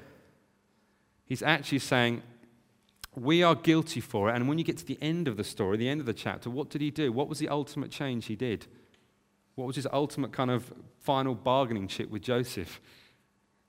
[1.26, 2.22] He's actually saying,
[3.14, 4.36] We are guilty for it.
[4.36, 6.48] And when you get to the end of the story, the end of the chapter,
[6.48, 7.12] what did he do?
[7.12, 8.66] What was the ultimate change he did?
[9.56, 12.80] What was his ultimate kind of final bargaining chip with Joseph?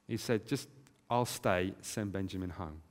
[0.08, 0.70] He said, Just,
[1.10, 2.82] I'll stay, send Benjamin home.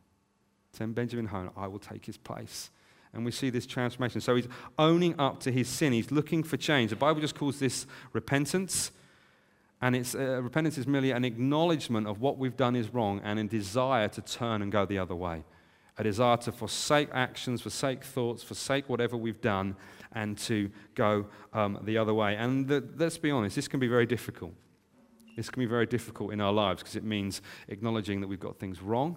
[0.72, 2.70] Send Benjamin home, I will take his place.
[3.14, 4.20] And we see this transformation.
[4.20, 4.48] So he's
[4.78, 5.94] owning up to his sin.
[5.94, 6.90] He's looking for change.
[6.90, 8.90] The Bible just calls this repentance.
[9.82, 13.38] And it's, uh, repentance is merely an acknowledgement of what we've done is wrong and
[13.38, 15.44] a desire to turn and go the other way.
[15.98, 19.76] A desire to forsake actions, forsake thoughts, forsake whatever we've done,
[20.12, 22.36] and to go um, the other way.
[22.36, 24.52] And the, let's be honest, this can be very difficult.
[25.36, 28.58] This can be very difficult in our lives because it means acknowledging that we've got
[28.58, 29.16] things wrong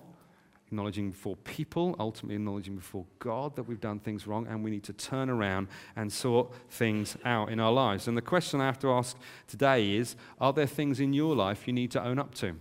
[0.70, 4.84] acknowledging before people, ultimately acknowledging before God that we've done things wrong, and we need
[4.84, 8.08] to turn around and sort things out in our lives.
[8.08, 11.66] And the question I have to ask today is Are there things in your life
[11.66, 12.56] you need to own up to?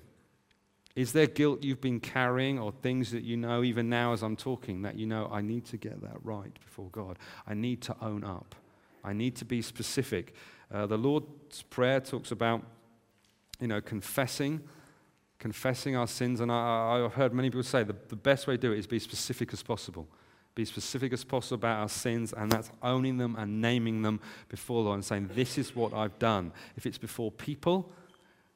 [0.97, 4.37] Is there guilt you've been carrying, or things that you know, even now as I'm
[4.37, 7.19] talking, that you know, I need to get that right before God?
[7.47, 8.55] I need to own up.
[9.05, 10.35] I need to be specific.
[10.73, 12.63] Uh, the Lord's Prayer talks about,
[13.61, 14.63] you know, confessing
[15.39, 16.41] confessing our sins.
[16.41, 18.87] And I, have heard many people say the, the best way to do it is
[18.87, 20.09] be specific as possible.
[20.55, 24.83] Be specific as possible about our sins, and that's owning them and naming them before
[24.83, 26.53] Lord and saying, This is what I've done.
[26.77, 27.93] If it's before people,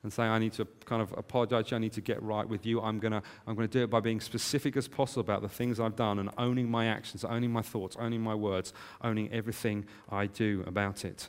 [0.02, 2.80] and saying, I need to kind of apologize, I need to get right with you.
[2.80, 5.78] I'm going to I'm to do it by being specific as possible about the things
[5.78, 10.26] I've done and owning my actions, owning my thoughts, owning my words, owning everything I
[10.26, 11.28] do about it.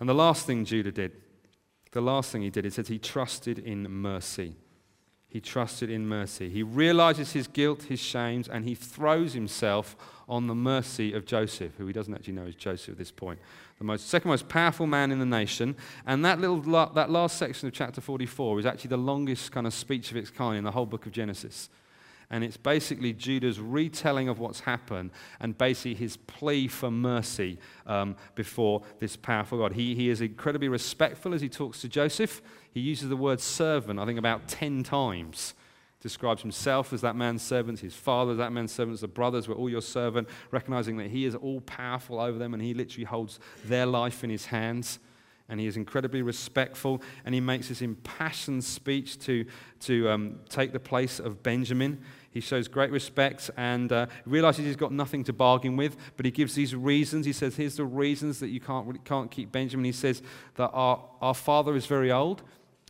[0.00, 1.12] And the last thing Judah did,
[1.92, 4.56] the last thing he did, is that he trusted in mercy.
[5.28, 6.48] He trusted in mercy.
[6.48, 9.96] He realizes his guilt, his shames, and he throws himself
[10.28, 13.38] on the mercy of Joseph, who he doesn't actually know is Joseph at this point
[13.78, 15.76] the most, second most powerful man in the nation.
[16.06, 19.74] And that, little, that last section of chapter 44 is actually the longest kind of
[19.74, 21.70] speech of its kind in the whole book of Genesis.
[22.30, 28.16] And it's basically Judah's retelling of what's happened and basically his plea for mercy um,
[28.34, 29.72] before this powerful God.
[29.72, 32.42] He, he is incredibly respectful as he talks to Joseph.
[32.70, 35.54] He uses the word servant, I think, about 10 times
[36.00, 39.68] describes himself as that man's servant, his father that man's servant, the brothers were all
[39.68, 43.86] your servant, recognizing that he is all powerful over them and he literally holds their
[43.86, 44.98] life in his hands.
[45.48, 49.46] And he is incredibly respectful, and he makes this impassioned speech to,
[49.80, 52.04] to um, take the place of Benjamin.
[52.30, 56.30] He shows great respect and uh, realizes he's got nothing to bargain with, but he
[56.30, 57.24] gives these reasons.
[57.26, 59.84] He says, Here's the reasons that you can't, can't keep Benjamin.
[59.84, 60.22] He says
[60.56, 62.42] that our, our father is very old,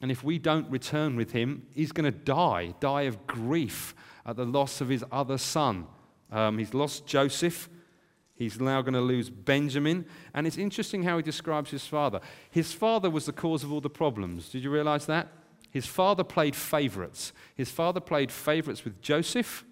[0.02, 3.94] and if we don't return with him, he's going to die, die of grief
[4.26, 5.86] at the loss of his other son.
[6.30, 7.68] Um, he's lost Joseph.
[8.34, 10.06] He's now going to lose Benjamin.
[10.32, 12.20] And it's interesting how he describes his father.
[12.50, 14.48] His father was the cause of all the problems.
[14.50, 15.28] Did you realize that?
[15.70, 17.32] His father played favorites.
[17.54, 19.64] His father played favorites with Joseph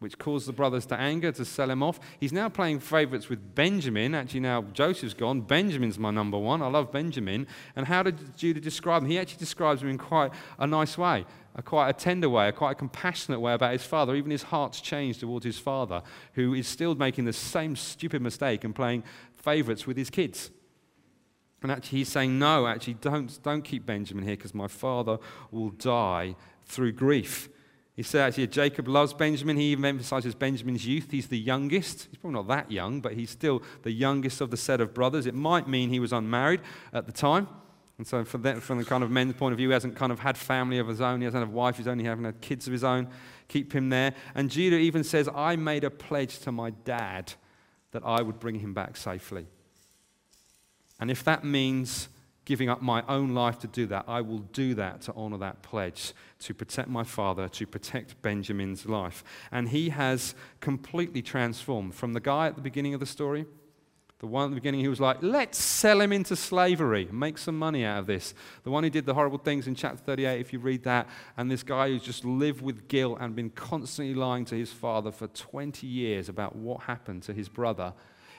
[0.00, 1.98] which caused the brothers to anger to sell him off.
[2.20, 4.14] He's now playing favorites with Benjamin.
[4.14, 5.40] Actually, now Joseph's gone.
[5.40, 6.62] Benjamin's my number one.
[6.62, 7.46] I love Benjamin.
[7.74, 9.10] And how did Judah describe him?
[9.10, 11.26] He actually describes him in quite a nice way,
[11.56, 14.14] a quite a tender way, a quite a compassionate way about his father.
[14.14, 16.02] Even his heart's changed towards his father,
[16.34, 19.02] who is still making the same stupid mistake and playing
[19.34, 20.50] favorites with his kids.
[21.62, 25.18] And actually, he's saying, No, actually, don't, don't keep Benjamin here because my father
[25.50, 27.48] will die through grief.
[27.98, 29.56] He says actually, Jacob loves Benjamin.
[29.56, 31.10] He even emphasizes Benjamin's youth.
[31.10, 32.06] He's the youngest.
[32.08, 35.26] He's probably not that young, but he's still the youngest of the set of brothers.
[35.26, 36.60] It might mean he was unmarried
[36.92, 37.48] at the time.
[37.98, 40.12] And so, from the, from the kind of men's point of view, he hasn't kind
[40.12, 41.20] of had family of his own.
[41.20, 41.78] He hasn't had a wife.
[41.78, 43.08] He's only having had kids of his own.
[43.48, 44.14] Keep him there.
[44.36, 47.32] And Judah even says, I made a pledge to my dad
[47.90, 49.48] that I would bring him back safely.
[51.00, 52.08] And if that means
[52.44, 55.60] giving up my own life to do that, I will do that to honor that
[55.60, 59.22] pledge, to protect my father, to protect Benjamin's life.
[59.52, 63.44] And he has completely transformed from the guy at the beginning of the story,
[64.20, 67.56] the one at the beginning who was like, let's sell him into slavery, make some
[67.58, 68.34] money out of this.
[68.64, 71.06] The one who did the horrible things in chapter 38, if you read that,
[71.36, 75.12] and this guy who's just lived with guilt and been constantly lying to his father
[75.12, 77.92] for 20 years about what happened to his brother,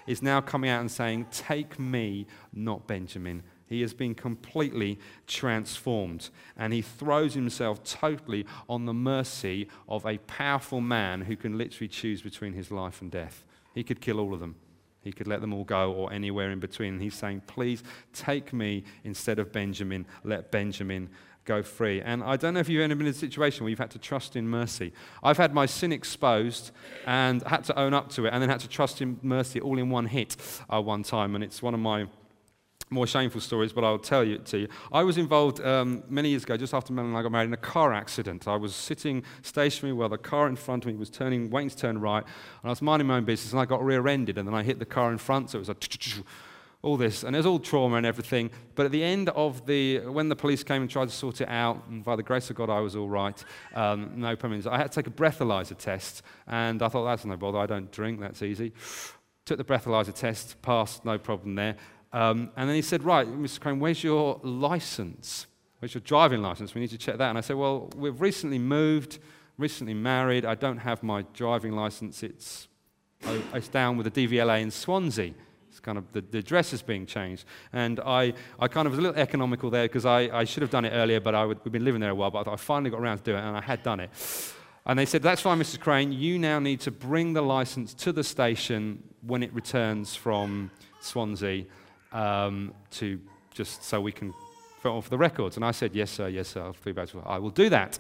[0.10, 6.30] is now coming out and saying, Take me, not Benjamin he has been completely transformed.
[6.58, 11.88] And he throws himself totally on the mercy of a powerful man who can literally
[11.88, 13.46] choose between his life and death.
[13.76, 14.56] He could kill all of them.
[15.02, 16.94] He could let them all go or anywhere in between.
[16.94, 20.06] And he's saying, Please take me instead of Benjamin.
[20.24, 21.10] Let Benjamin
[21.46, 22.02] go free.
[22.02, 24.00] And I don't know if you've ever been in a situation where you've had to
[24.00, 24.94] trust in mercy.
[25.24, 26.72] I've had my sin exposed
[27.06, 29.78] and had to own up to it and then had to trust in mercy all
[29.78, 30.38] in one hit
[30.70, 31.36] uh, one time.
[31.36, 32.08] And it's one of my
[32.92, 34.68] more shameful stories, but I'll tell it to you.
[34.92, 37.54] I was involved um, many years ago, just after Mel and I got married, in
[37.54, 38.48] a car accident.
[38.48, 41.78] I was sitting stationary while the car in front of me was turning, waiting to
[41.78, 44.56] turn right, and I was minding my own business, and I got rear-ended, and then
[44.56, 45.76] I hit the car in front, so it was a
[46.82, 48.50] all this, and there's all trauma and everything.
[48.76, 51.50] But at the end of the, when the police came and tried to sort it
[51.50, 53.44] out, and by the grace of God, I was all right.
[53.76, 54.66] Um, no problems.
[54.66, 57.58] I had to take a breathalyzer test, and I thought that's no bother.
[57.58, 58.22] I don't drink.
[58.22, 58.72] That's easy.
[59.46, 61.76] Took the breathalyzer test, passed, no problem there.
[62.14, 63.60] Um, and then he said, Right, Mr.
[63.60, 65.48] Crane, where's your license?
[65.80, 66.74] Where's your driving license?
[66.74, 67.30] We need to check that.
[67.30, 69.20] And I said, Well, we've recently moved,
[69.58, 70.46] recently married.
[70.46, 72.24] I don't have my driving license.
[72.24, 72.68] It's,
[73.26, 75.34] oh, it's down with the DVLA in Swansea.
[75.70, 77.46] It's kind of the, the address is being changed.
[77.74, 80.72] And I, I kind of was a little economical there because I, I should have
[80.72, 82.90] done it earlier, but I would, we've been living there a while, but I finally
[82.90, 84.10] got around to do it, and I had done it.
[84.86, 85.80] And they said, That's fine, Mr.
[85.80, 86.12] Crane.
[86.12, 91.66] You now need to bring the license to the station when it returns from Swansea
[92.12, 93.20] um, to
[93.54, 94.34] just so we can
[94.82, 95.58] fill off the records.
[95.58, 96.74] And I said, Yes, sir, yes, sir.
[97.26, 98.00] I will do that.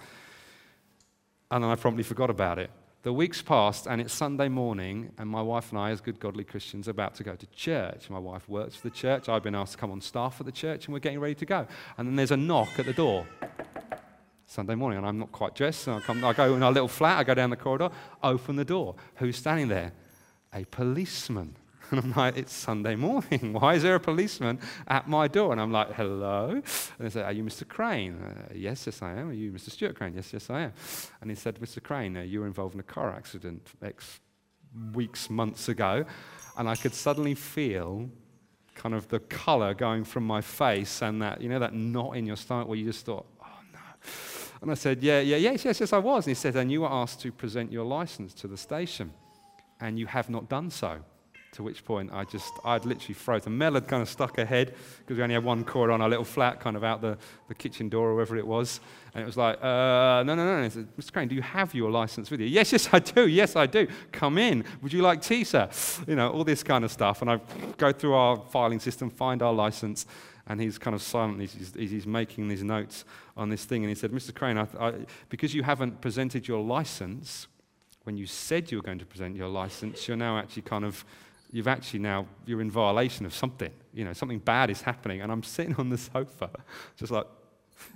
[1.51, 2.71] And then I promptly forgot about it.
[3.01, 6.43] The weeks passed, and it's Sunday morning, and my wife and I, as good godly
[6.43, 8.09] Christians, are about to go to church.
[8.09, 9.29] My wife works for the church.
[9.29, 11.45] I've been asked to come on staff for the church, and we're getting ready to
[11.45, 11.65] go.
[11.97, 13.25] And then there's a knock at the door.
[14.45, 15.83] Sunday morning, and I'm not quite dressed.
[15.83, 17.89] So I, come, I go in our little flat, I go down the corridor,
[18.21, 18.95] open the door.
[19.15, 19.93] Who's standing there?
[20.53, 21.55] A policeman.
[21.91, 23.54] And I'm like, it's Sunday morning.
[23.60, 25.52] Why is there a policeman at my door?
[25.52, 26.49] And I'm like, hello?
[26.49, 26.63] And
[26.99, 27.67] they said, are you Mr.
[27.67, 28.21] Crane?
[28.21, 29.30] Uh, yes, yes, I am.
[29.30, 29.71] Are you Mr.
[29.71, 30.13] Stuart Crane?
[30.15, 30.73] Yes, yes, I am.
[31.21, 31.82] And he said, Mr.
[31.82, 34.19] Crane, uh, you were involved in a car accident X
[34.93, 36.06] weeks, months ago.
[36.58, 38.08] And I could suddenly feel
[38.75, 42.25] kind of the color going from my face and that, you know, that knot in
[42.28, 43.80] your stomach where you just thought, oh no.
[44.62, 46.28] And I said, yeah, yeah, yes, yes, yes, I was.
[46.28, 49.12] And he said, and you were asked to present your license to the station,
[49.82, 50.99] and you have not done so.
[51.53, 53.43] To which point I just, I'd literally froze.
[53.43, 53.57] frozen.
[53.57, 56.07] Mel had kind of stuck her head because we only had one cord on our
[56.07, 58.79] little flat, kind of out the, the kitchen door or wherever it was.
[59.15, 60.62] And it was like, uh, no, no, no.
[60.62, 60.69] no.
[60.69, 61.12] Said, Mr.
[61.12, 62.45] Crane, do you have your license with you?
[62.45, 63.27] Yes, yes, I do.
[63.27, 63.88] Yes, I do.
[64.12, 64.63] Come in.
[64.83, 65.69] Would you like tea, sir?
[66.07, 67.21] You know, all this kind of stuff.
[67.21, 67.39] And I
[67.77, 70.05] go through our filing system, find our license,
[70.45, 71.41] and he's kind of silent.
[71.41, 73.83] He's, he's, he's making these notes on this thing.
[73.83, 74.33] And he said, Mr.
[74.33, 74.93] Crane, I, I,
[75.29, 77.47] because you haven't presented your license,
[78.03, 81.05] when you said you were going to present your license, you're now actually kind of
[81.51, 85.31] you've actually now you're in violation of something you know something bad is happening and
[85.31, 86.49] i'm sitting on the sofa
[86.97, 87.25] just like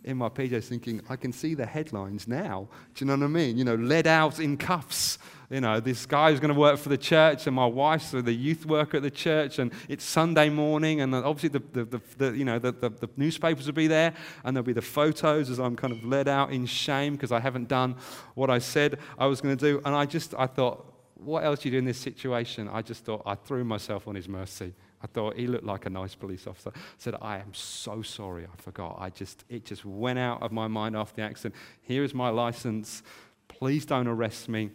[0.04, 2.68] in my PJs thinking, I can see the headlines now.
[2.96, 3.58] Do you know what I mean?
[3.58, 5.18] You know, led out in cuffs.
[5.50, 8.34] You know, this guy who's going to work for the church, and my wife's the
[8.34, 12.38] youth worker at the church, and it's Sunday morning, and obviously the, the, the, the
[12.38, 14.14] you know, the, the, the, newspapers will be there,
[14.44, 17.40] and there'll be the photos as I'm kind of led out in shame because I
[17.40, 17.96] haven't done
[18.34, 19.82] what I said I was going to do.
[19.86, 20.93] And I just, I thought,
[21.24, 22.70] what else do you do in this situation?
[22.72, 24.74] I just thought, I threw myself on his mercy.
[25.04, 26.72] I thought he looked like a nice police officer.
[26.74, 28.46] I said, I am so sorry.
[28.46, 28.98] I forgot.
[29.00, 31.56] I just, it just went out of my mind after the accident.
[31.82, 33.04] Here is my license.
[33.50, 34.72] Please don't arrest me.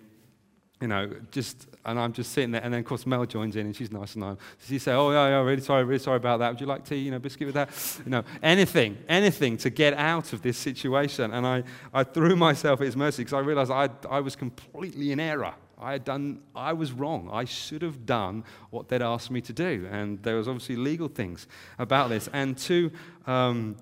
[0.82, 2.62] You know, just, and I'm just sitting there.
[2.62, 4.36] And then, of course, Mel joins in and she's nice and nice.
[4.64, 6.50] She says, Oh, yeah, yeah, really sorry, really sorry about that.
[6.50, 7.70] Would you like tea, you know, biscuit with that?
[8.04, 11.32] You know, anything, anything to get out of this situation.
[11.32, 15.10] And I, I threw myself at his mercy because I realized I, I was completely
[15.10, 15.54] in error.
[15.80, 17.28] I had done, I was wrong.
[17.32, 19.88] I should have done what they'd asked me to do.
[19.90, 21.46] And there was obviously legal things
[21.78, 22.28] about this.
[22.32, 22.90] And to,
[23.26, 23.76] um,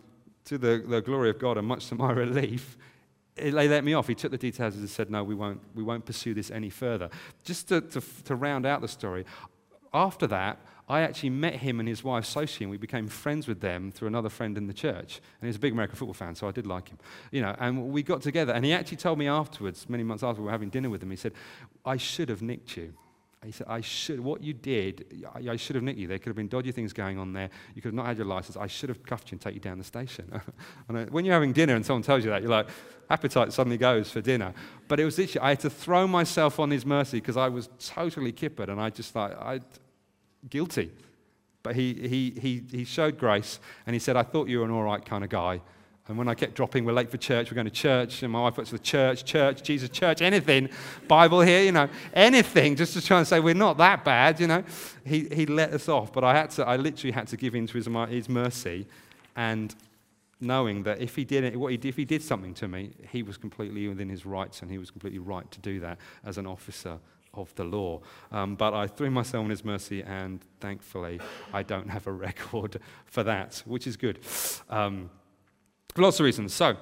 [0.44, 2.76] to the, the glory of God, and much to my relief,
[3.36, 4.08] they let me off.
[4.08, 7.10] He took the details and said, no, we won't, we won't pursue this any further.
[7.44, 9.24] Just to, to, to round out the story,
[9.92, 13.60] after that, I actually met him and his wife, Sophie, and we became friends with
[13.60, 15.20] them through another friend in the church.
[15.40, 16.98] And he's a big American football fan, so I did like him.
[17.32, 20.40] You know, and we got together, and he actually told me afterwards, many months after
[20.40, 21.32] we were having dinner with him, he said,
[21.84, 22.94] I should have nicked you.
[23.44, 26.08] He said, I should, what you did, I, I, should have nicked you.
[26.08, 27.48] There could have been dodgy things going on there.
[27.74, 28.56] You could have not had your license.
[28.56, 30.40] I should have cuffed you and take you down the station.
[30.88, 32.68] and when you're having dinner and someone tells you that, you're like,
[33.08, 34.52] appetite suddenly goes for dinner.
[34.88, 37.68] But it was literally, I had to throw myself on his mercy because I was
[37.78, 39.60] totally kippered and I just like, I,
[40.48, 40.90] guilty.
[41.62, 44.70] But he, he, he, he showed grace and he said, I thought you were an
[44.70, 45.60] all right kind of guy.
[46.08, 48.40] And when I kept dropping, we're late for church, we're going to church, and my
[48.42, 50.68] wife puts the church, church, Jesus, church, anything,
[51.08, 54.46] Bible here, you know, anything, just to try and say we're not that bad, you
[54.46, 54.62] know.
[55.04, 57.66] He, he let us off, but I had to, I literally had to give in
[57.66, 58.86] to his, his mercy,
[59.34, 59.74] and
[60.40, 63.24] knowing that if he did what he did, if he did something to me, he
[63.24, 66.46] was completely within his rights, and he was completely right to do that as an
[66.46, 67.00] officer
[67.36, 68.00] of the law.
[68.32, 71.20] Um, but I threw myself on his mercy, and thankfully,
[71.52, 74.18] I don't have a record for that, which is good.
[74.68, 75.10] Um,
[75.94, 76.52] for lots of reasons.
[76.52, 76.76] So,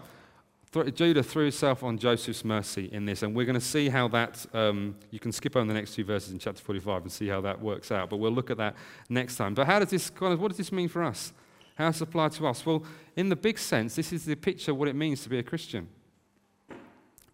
[0.82, 4.44] Judah threw himself on Joseph's mercy in this, and we're going to see how that,
[4.52, 7.40] um, you can skip over the next two verses in chapter 45 and see how
[7.42, 8.74] that works out, but we'll look at that
[9.08, 9.54] next time.
[9.54, 11.32] But how does this, kind of, what does this mean for us?
[11.76, 12.66] How does it apply to us?
[12.66, 12.84] Well,
[13.16, 15.42] in the big sense, this is the picture of what it means to be a
[15.42, 15.88] Christian.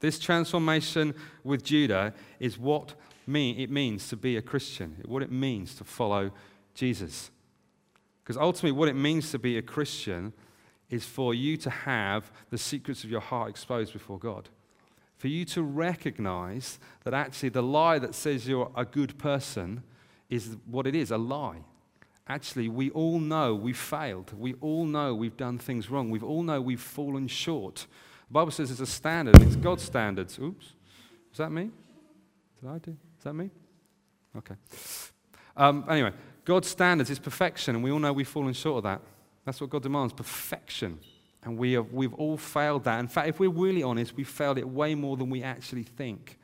[0.01, 2.95] This transformation with Judah is what
[3.31, 6.31] mean, it means to be a Christian, what it means to follow
[6.75, 7.31] Jesus.
[8.23, 10.33] Because ultimately, what it means to be a Christian
[10.91, 14.49] is for you to have the secrets of your heart exposed before God.
[15.17, 19.83] For you to recognize that actually the lie that says you're a good person
[20.29, 21.65] is what it is a lie.
[22.27, 24.33] Actually, we all know we've failed.
[24.39, 26.11] We all know we've done things wrong.
[26.11, 27.87] We all know we've fallen short.
[28.29, 30.39] The Bible says it's a standard, it's God's standards.
[30.39, 30.65] Oops.
[31.33, 31.71] Is that me?
[32.61, 32.97] Did I do?
[33.21, 33.51] Is that me?
[34.35, 34.55] Okay.
[35.55, 36.13] Um, anyway,
[36.47, 39.03] God's standards is perfection, and we all know we've fallen short of that.
[39.45, 40.99] That's what God demands perfection.
[41.43, 42.99] And we have, we've all failed that.
[42.99, 46.39] In fact, if we're really honest, we've failed it way more than we actually think.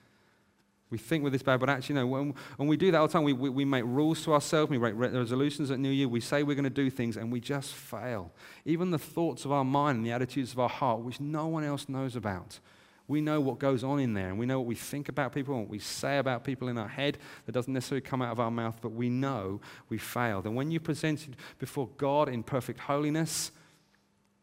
[0.91, 2.07] We think we're this bad, but actually, no.
[2.07, 4.71] When, when we do that all the time, we, we, we make rules to ourselves,
[4.71, 7.41] we make resolutions at New Year, we say we're going to do things, and we
[7.41, 8.33] just fail.
[8.67, 11.65] Even the thoughts of our mind and the attitudes of our heart, which no one
[11.65, 12.61] else knows about,
[13.09, 15.55] we know what goes on in there, and we know what we think about people
[15.55, 18.41] and what we say about people in our head that doesn't necessarily come out of
[18.41, 20.47] our mouth, but we know we failed.
[20.47, 23.53] And when you presented before God in perfect holiness,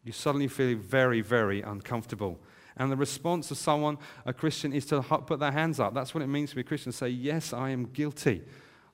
[0.02, 2.38] you suddenly feel very, very uncomfortable.
[2.76, 5.94] And the response of someone, a Christian, is to put their hands up.
[5.94, 6.90] That's what it means to be a Christian.
[6.90, 8.42] Say, Yes, I am guilty.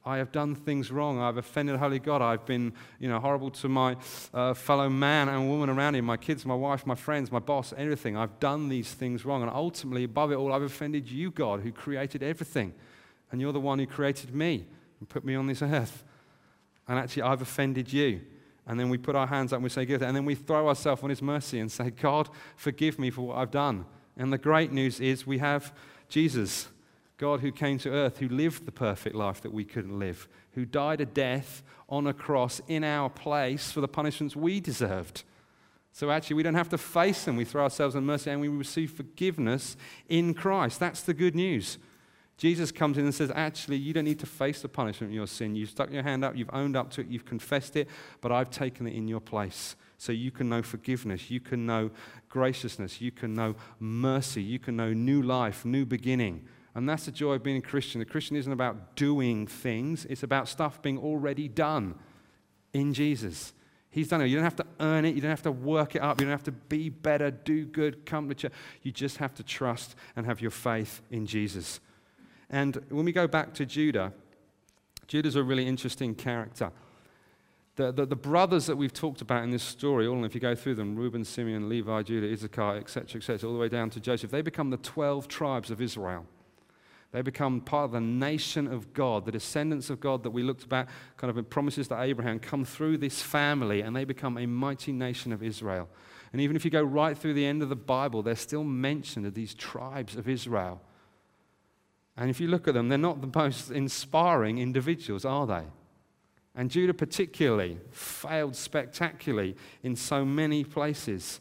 [0.05, 1.21] I have done things wrong.
[1.21, 2.23] I've offended holy God.
[2.23, 3.97] I've been, you know, horrible to my
[4.33, 7.75] uh, fellow man and woman around me, my kids, my wife, my friends, my boss,
[7.77, 8.17] everything.
[8.17, 9.43] I've done these things wrong.
[9.43, 12.73] And ultimately, above it all, I've offended you, God, who created everything.
[13.31, 14.67] And you're the one who created me
[15.01, 16.03] and put me on this earth.
[16.89, 18.23] And actually, I've offended you.
[18.67, 20.07] And then we put our hands up and we say, Give it.
[20.07, 23.37] And then we throw ourselves on His mercy and say, God, forgive me for what
[23.37, 23.85] I've done.
[24.17, 25.75] And the great news is we have
[26.09, 26.69] Jesus
[27.21, 30.65] God who came to earth, who lived the perfect life that we couldn't live, who
[30.65, 35.23] died a death on a cross in our place for the punishments we deserved.
[35.93, 37.37] So actually, we don't have to face them.
[37.37, 39.77] We throw ourselves on mercy and we receive forgiveness
[40.09, 40.81] in Christ.
[40.81, 41.77] That's the good news.
[42.39, 45.27] Jesus comes in and says, Actually, you don't need to face the punishment of your
[45.27, 45.55] sin.
[45.55, 47.87] You've stuck your hand up, you've owned up to it, you've confessed it,
[48.23, 49.77] but I've taken it in your place.
[49.99, 51.91] So you can know forgiveness, you can know
[52.31, 56.49] graciousness, you can know mercy, you can know new life, new beginning.
[56.75, 58.01] And that's the joy of being a Christian.
[58.01, 61.95] A Christian isn't about doing things, it's about stuff being already done
[62.73, 63.53] in Jesus.
[63.93, 64.27] He's done it.
[64.27, 65.17] You don't have to earn it.
[65.17, 66.21] You don't have to work it up.
[66.21, 68.53] You don't have to be better, do good, come to church.
[68.83, 71.81] You just have to trust and have your faith in Jesus.
[72.49, 74.13] And when we go back to Judah,
[75.09, 76.71] Judah's a really interesting character.
[77.75, 80.55] The, the, the, brothers that we've talked about in this story, all if you go
[80.55, 84.31] through them, Reuben, Simeon, Levi, Judah, Issachar, etc., etc., all the way down to Joseph,
[84.31, 86.27] they become the 12 tribes of Israel.
[87.13, 90.63] They become part of the nation of God, the descendants of God that we looked
[90.63, 90.87] about,
[91.17, 94.93] kind of in promises to Abraham, come through this family, and they become a mighty
[94.93, 95.89] nation of Israel.
[96.33, 99.27] And even if you go right through the end of the Bible, they're still mentioned
[99.27, 100.81] of these tribes of Israel.
[102.17, 105.65] And if you look at them, they're not the most inspiring individuals, are they?
[106.55, 111.41] And Judah, particularly, failed spectacularly in so many places.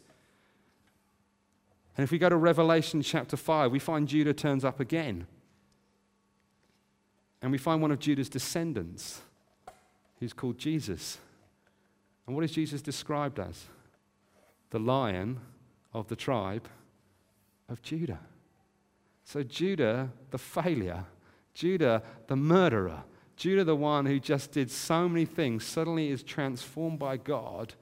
[1.96, 5.26] And if we go to Revelation chapter 5, we find Judah turns up again.
[7.42, 9.22] And we find one of Judah's descendants
[10.18, 11.18] who's called Jesus.
[12.26, 13.64] And what is Jesus described as?
[14.70, 15.40] The lion
[15.92, 16.68] of the tribe
[17.68, 18.20] of Judah.
[19.24, 21.04] So, Judah, the failure,
[21.54, 23.04] Judah, the murderer,
[23.36, 27.72] Judah, the one who just did so many things, suddenly is transformed by God.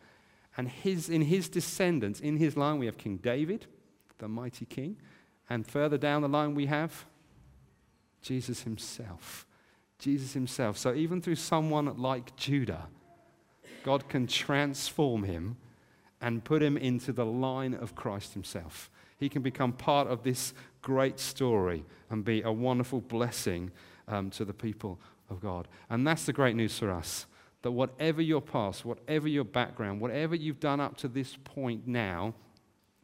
[0.57, 3.67] And his, in his descendants, in his line, we have King David,
[4.19, 4.99] the mighty king.
[5.51, 7.07] And further down the line, we have
[8.23, 9.48] Jesus himself.
[9.99, 10.79] Jesus himself.
[10.79, 12.87] So even through someone like Judah,
[13.85, 15.57] God can transform him
[16.21, 18.91] and put him into the line of Christ himself.
[19.19, 23.71] He can become part of this great story and be a wonderful blessing
[24.07, 24.99] um, to the people
[25.31, 25.69] of God.
[25.91, 27.27] And that's the great news for us
[27.63, 32.35] that whatever your past, whatever your background, whatever you've done up to this point now,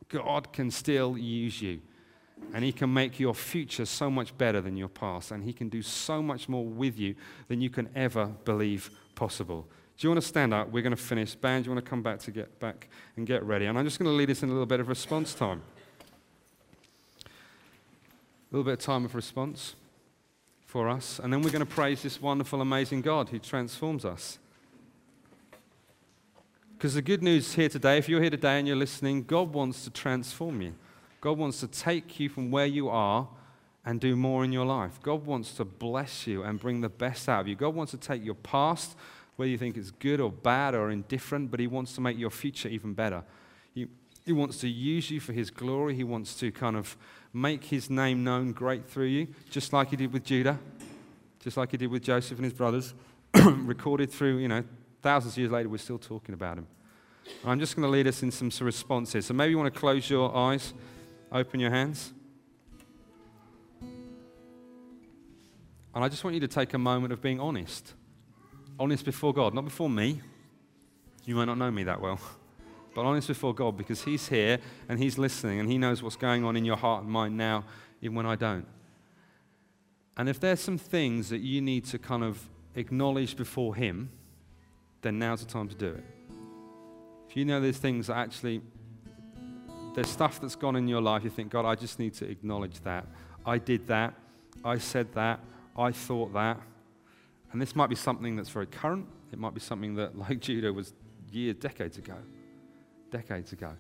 [0.09, 1.81] God can still use you.
[2.53, 5.31] And He can make your future so much better than your past.
[5.31, 7.15] And He can do so much more with you
[7.49, 9.67] than you can ever believe possible.
[9.97, 10.71] Do you want to stand up?
[10.71, 11.35] We're going to finish.
[11.35, 13.67] Band, do you want to come back to get back and get ready?
[13.67, 15.63] And I'm just going to lead us in a little bit of response time.
[17.25, 19.77] A little bit of time of response
[20.67, 21.21] for us.
[21.21, 24.39] And then we're going to praise this wonderful, amazing God who transforms us.
[26.77, 29.85] Because the good news here today, if you're here today and you're listening, God wants
[29.85, 30.75] to transform you.
[31.25, 33.27] God wants to take you from where you are
[33.83, 35.01] and do more in your life.
[35.03, 37.55] God wants to bless you and bring the best out of you.
[37.55, 38.95] God wants to take your past,
[39.37, 42.29] whether you think it's good or bad or indifferent, but He wants to make your
[42.29, 43.23] future even better.
[43.75, 43.87] He,
[44.27, 45.95] he wants to use you for His glory.
[45.95, 46.95] He wants to kind of
[47.33, 50.59] make His name known great through you, just like He did with Judah,
[51.41, 52.93] just like He did with Joseph and his brothers.
[53.35, 54.63] Recorded through, you know,
[55.01, 56.67] thousands of years later, we're still talking about Him.
[57.47, 59.25] I'm just going to lead us in some responses.
[59.25, 60.75] So maybe you want to close your eyes.
[61.35, 62.13] Open your hands.
[65.93, 67.95] And I just want you to take a moment of being honest.
[68.79, 70.21] Honest before God, not before me.
[71.25, 72.21] You might not know me that well.
[72.95, 76.45] But honest before God because He's here and He's listening and He knows what's going
[76.45, 77.65] on in your heart and mind now,
[78.01, 78.69] even when I don't.
[80.17, 84.11] And if there's some things that you need to kind of acknowledge before Him,
[85.03, 86.05] then now's the time to do it.
[87.29, 88.63] If you know there's things that actually
[89.95, 92.81] there's stuff that's gone in your life, you think, God, I just need to acknowledge
[92.81, 93.07] that.
[93.47, 94.15] I did that.
[94.65, 95.41] I said that.
[95.77, 96.61] I thought that.
[97.53, 99.07] And this might be something that's very current.
[99.33, 100.93] It might be something that, like Judah, was
[101.31, 102.17] years, decades ago.
[103.11, 103.71] Decades ago.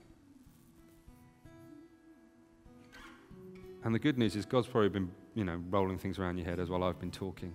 [3.82, 6.58] And the good news is God's probably been, you know, rolling things around your head
[6.60, 6.84] as well.
[6.84, 7.52] I've been talking.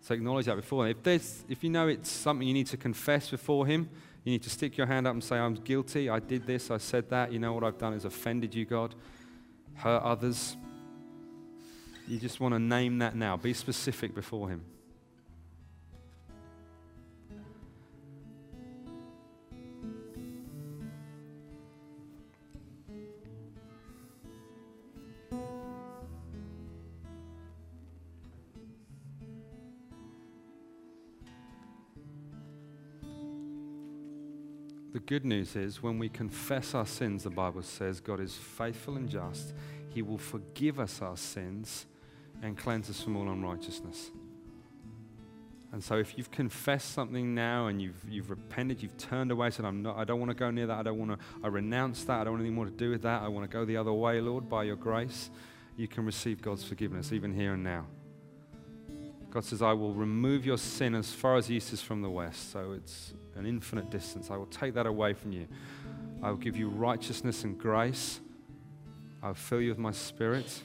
[0.00, 0.88] So acknowledge that before.
[0.88, 3.88] If, there's, if you know it's something you need to confess before Him,
[4.24, 6.08] you need to stick your hand up and say, I'm guilty.
[6.08, 6.70] I did this.
[6.70, 7.32] I said that.
[7.32, 8.94] You know what I've done is offended you, God,
[9.74, 10.56] hurt others.
[12.06, 13.36] You just want to name that now.
[13.36, 14.64] Be specific before Him.
[35.06, 39.08] Good news is when we confess our sins, the Bible says God is faithful and
[39.08, 39.54] just.
[39.88, 41.86] He will forgive us our sins
[42.42, 44.10] and cleanse us from all unrighteousness.
[45.72, 49.64] And so if you've confessed something now and you've, you've repented, you've turned away, said,
[49.64, 52.04] I'm not, I don't want to go near that, I don't want to, I renounce
[52.04, 53.78] that, I don't want anything more to do with that, I want to go the
[53.78, 55.30] other way, Lord, by your grace,
[55.78, 57.86] you can receive God's forgiveness, even here and now.
[59.32, 62.52] God says, I will remove your sin as far as east is from the west.
[62.52, 64.30] So it's an infinite distance.
[64.30, 65.48] I will take that away from you.
[66.22, 68.20] I will give you righteousness and grace.
[69.22, 70.62] I will fill you with my spirit.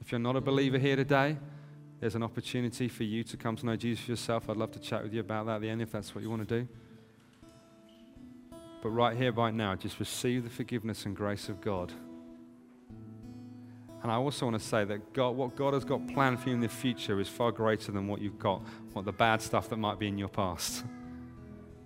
[0.00, 1.36] If you're not a believer here today,
[1.98, 4.48] there's an opportunity for you to come to know Jesus for yourself.
[4.48, 6.30] I'd love to chat with you about that at the end if that's what you
[6.30, 6.68] want to do.
[8.82, 11.92] But right here, right now, just receive the forgiveness and grace of God.
[14.04, 16.54] And I also want to say that God, what God has got planned for you
[16.54, 18.60] in the future is far greater than what you've got,
[18.92, 20.84] what the bad stuff that might be in your past.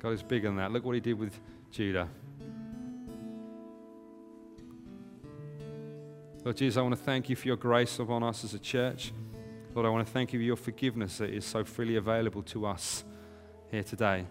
[0.00, 0.72] God is bigger than that.
[0.72, 1.38] Look what he did with
[1.70, 2.08] Judah.
[6.44, 9.12] Lord Jesus, I want to thank you for your grace upon us as a church.
[9.72, 12.66] Lord, I want to thank you for your forgiveness that is so freely available to
[12.66, 13.04] us
[13.70, 14.26] here today.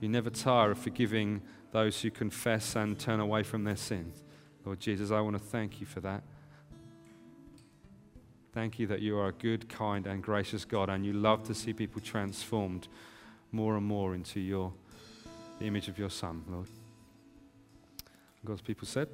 [0.00, 4.20] You never tire of forgiving those who confess and turn away from their sins.
[4.64, 6.24] Lord Jesus, I want to thank you for that.
[8.52, 11.54] Thank you that you are a good, kind, and gracious God, and you love to
[11.54, 12.88] see people transformed
[13.52, 14.72] more and more into your,
[15.60, 16.66] the image of your Son, Lord.
[18.44, 19.08] God's people said,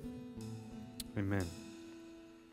[1.18, 1.65] Amen.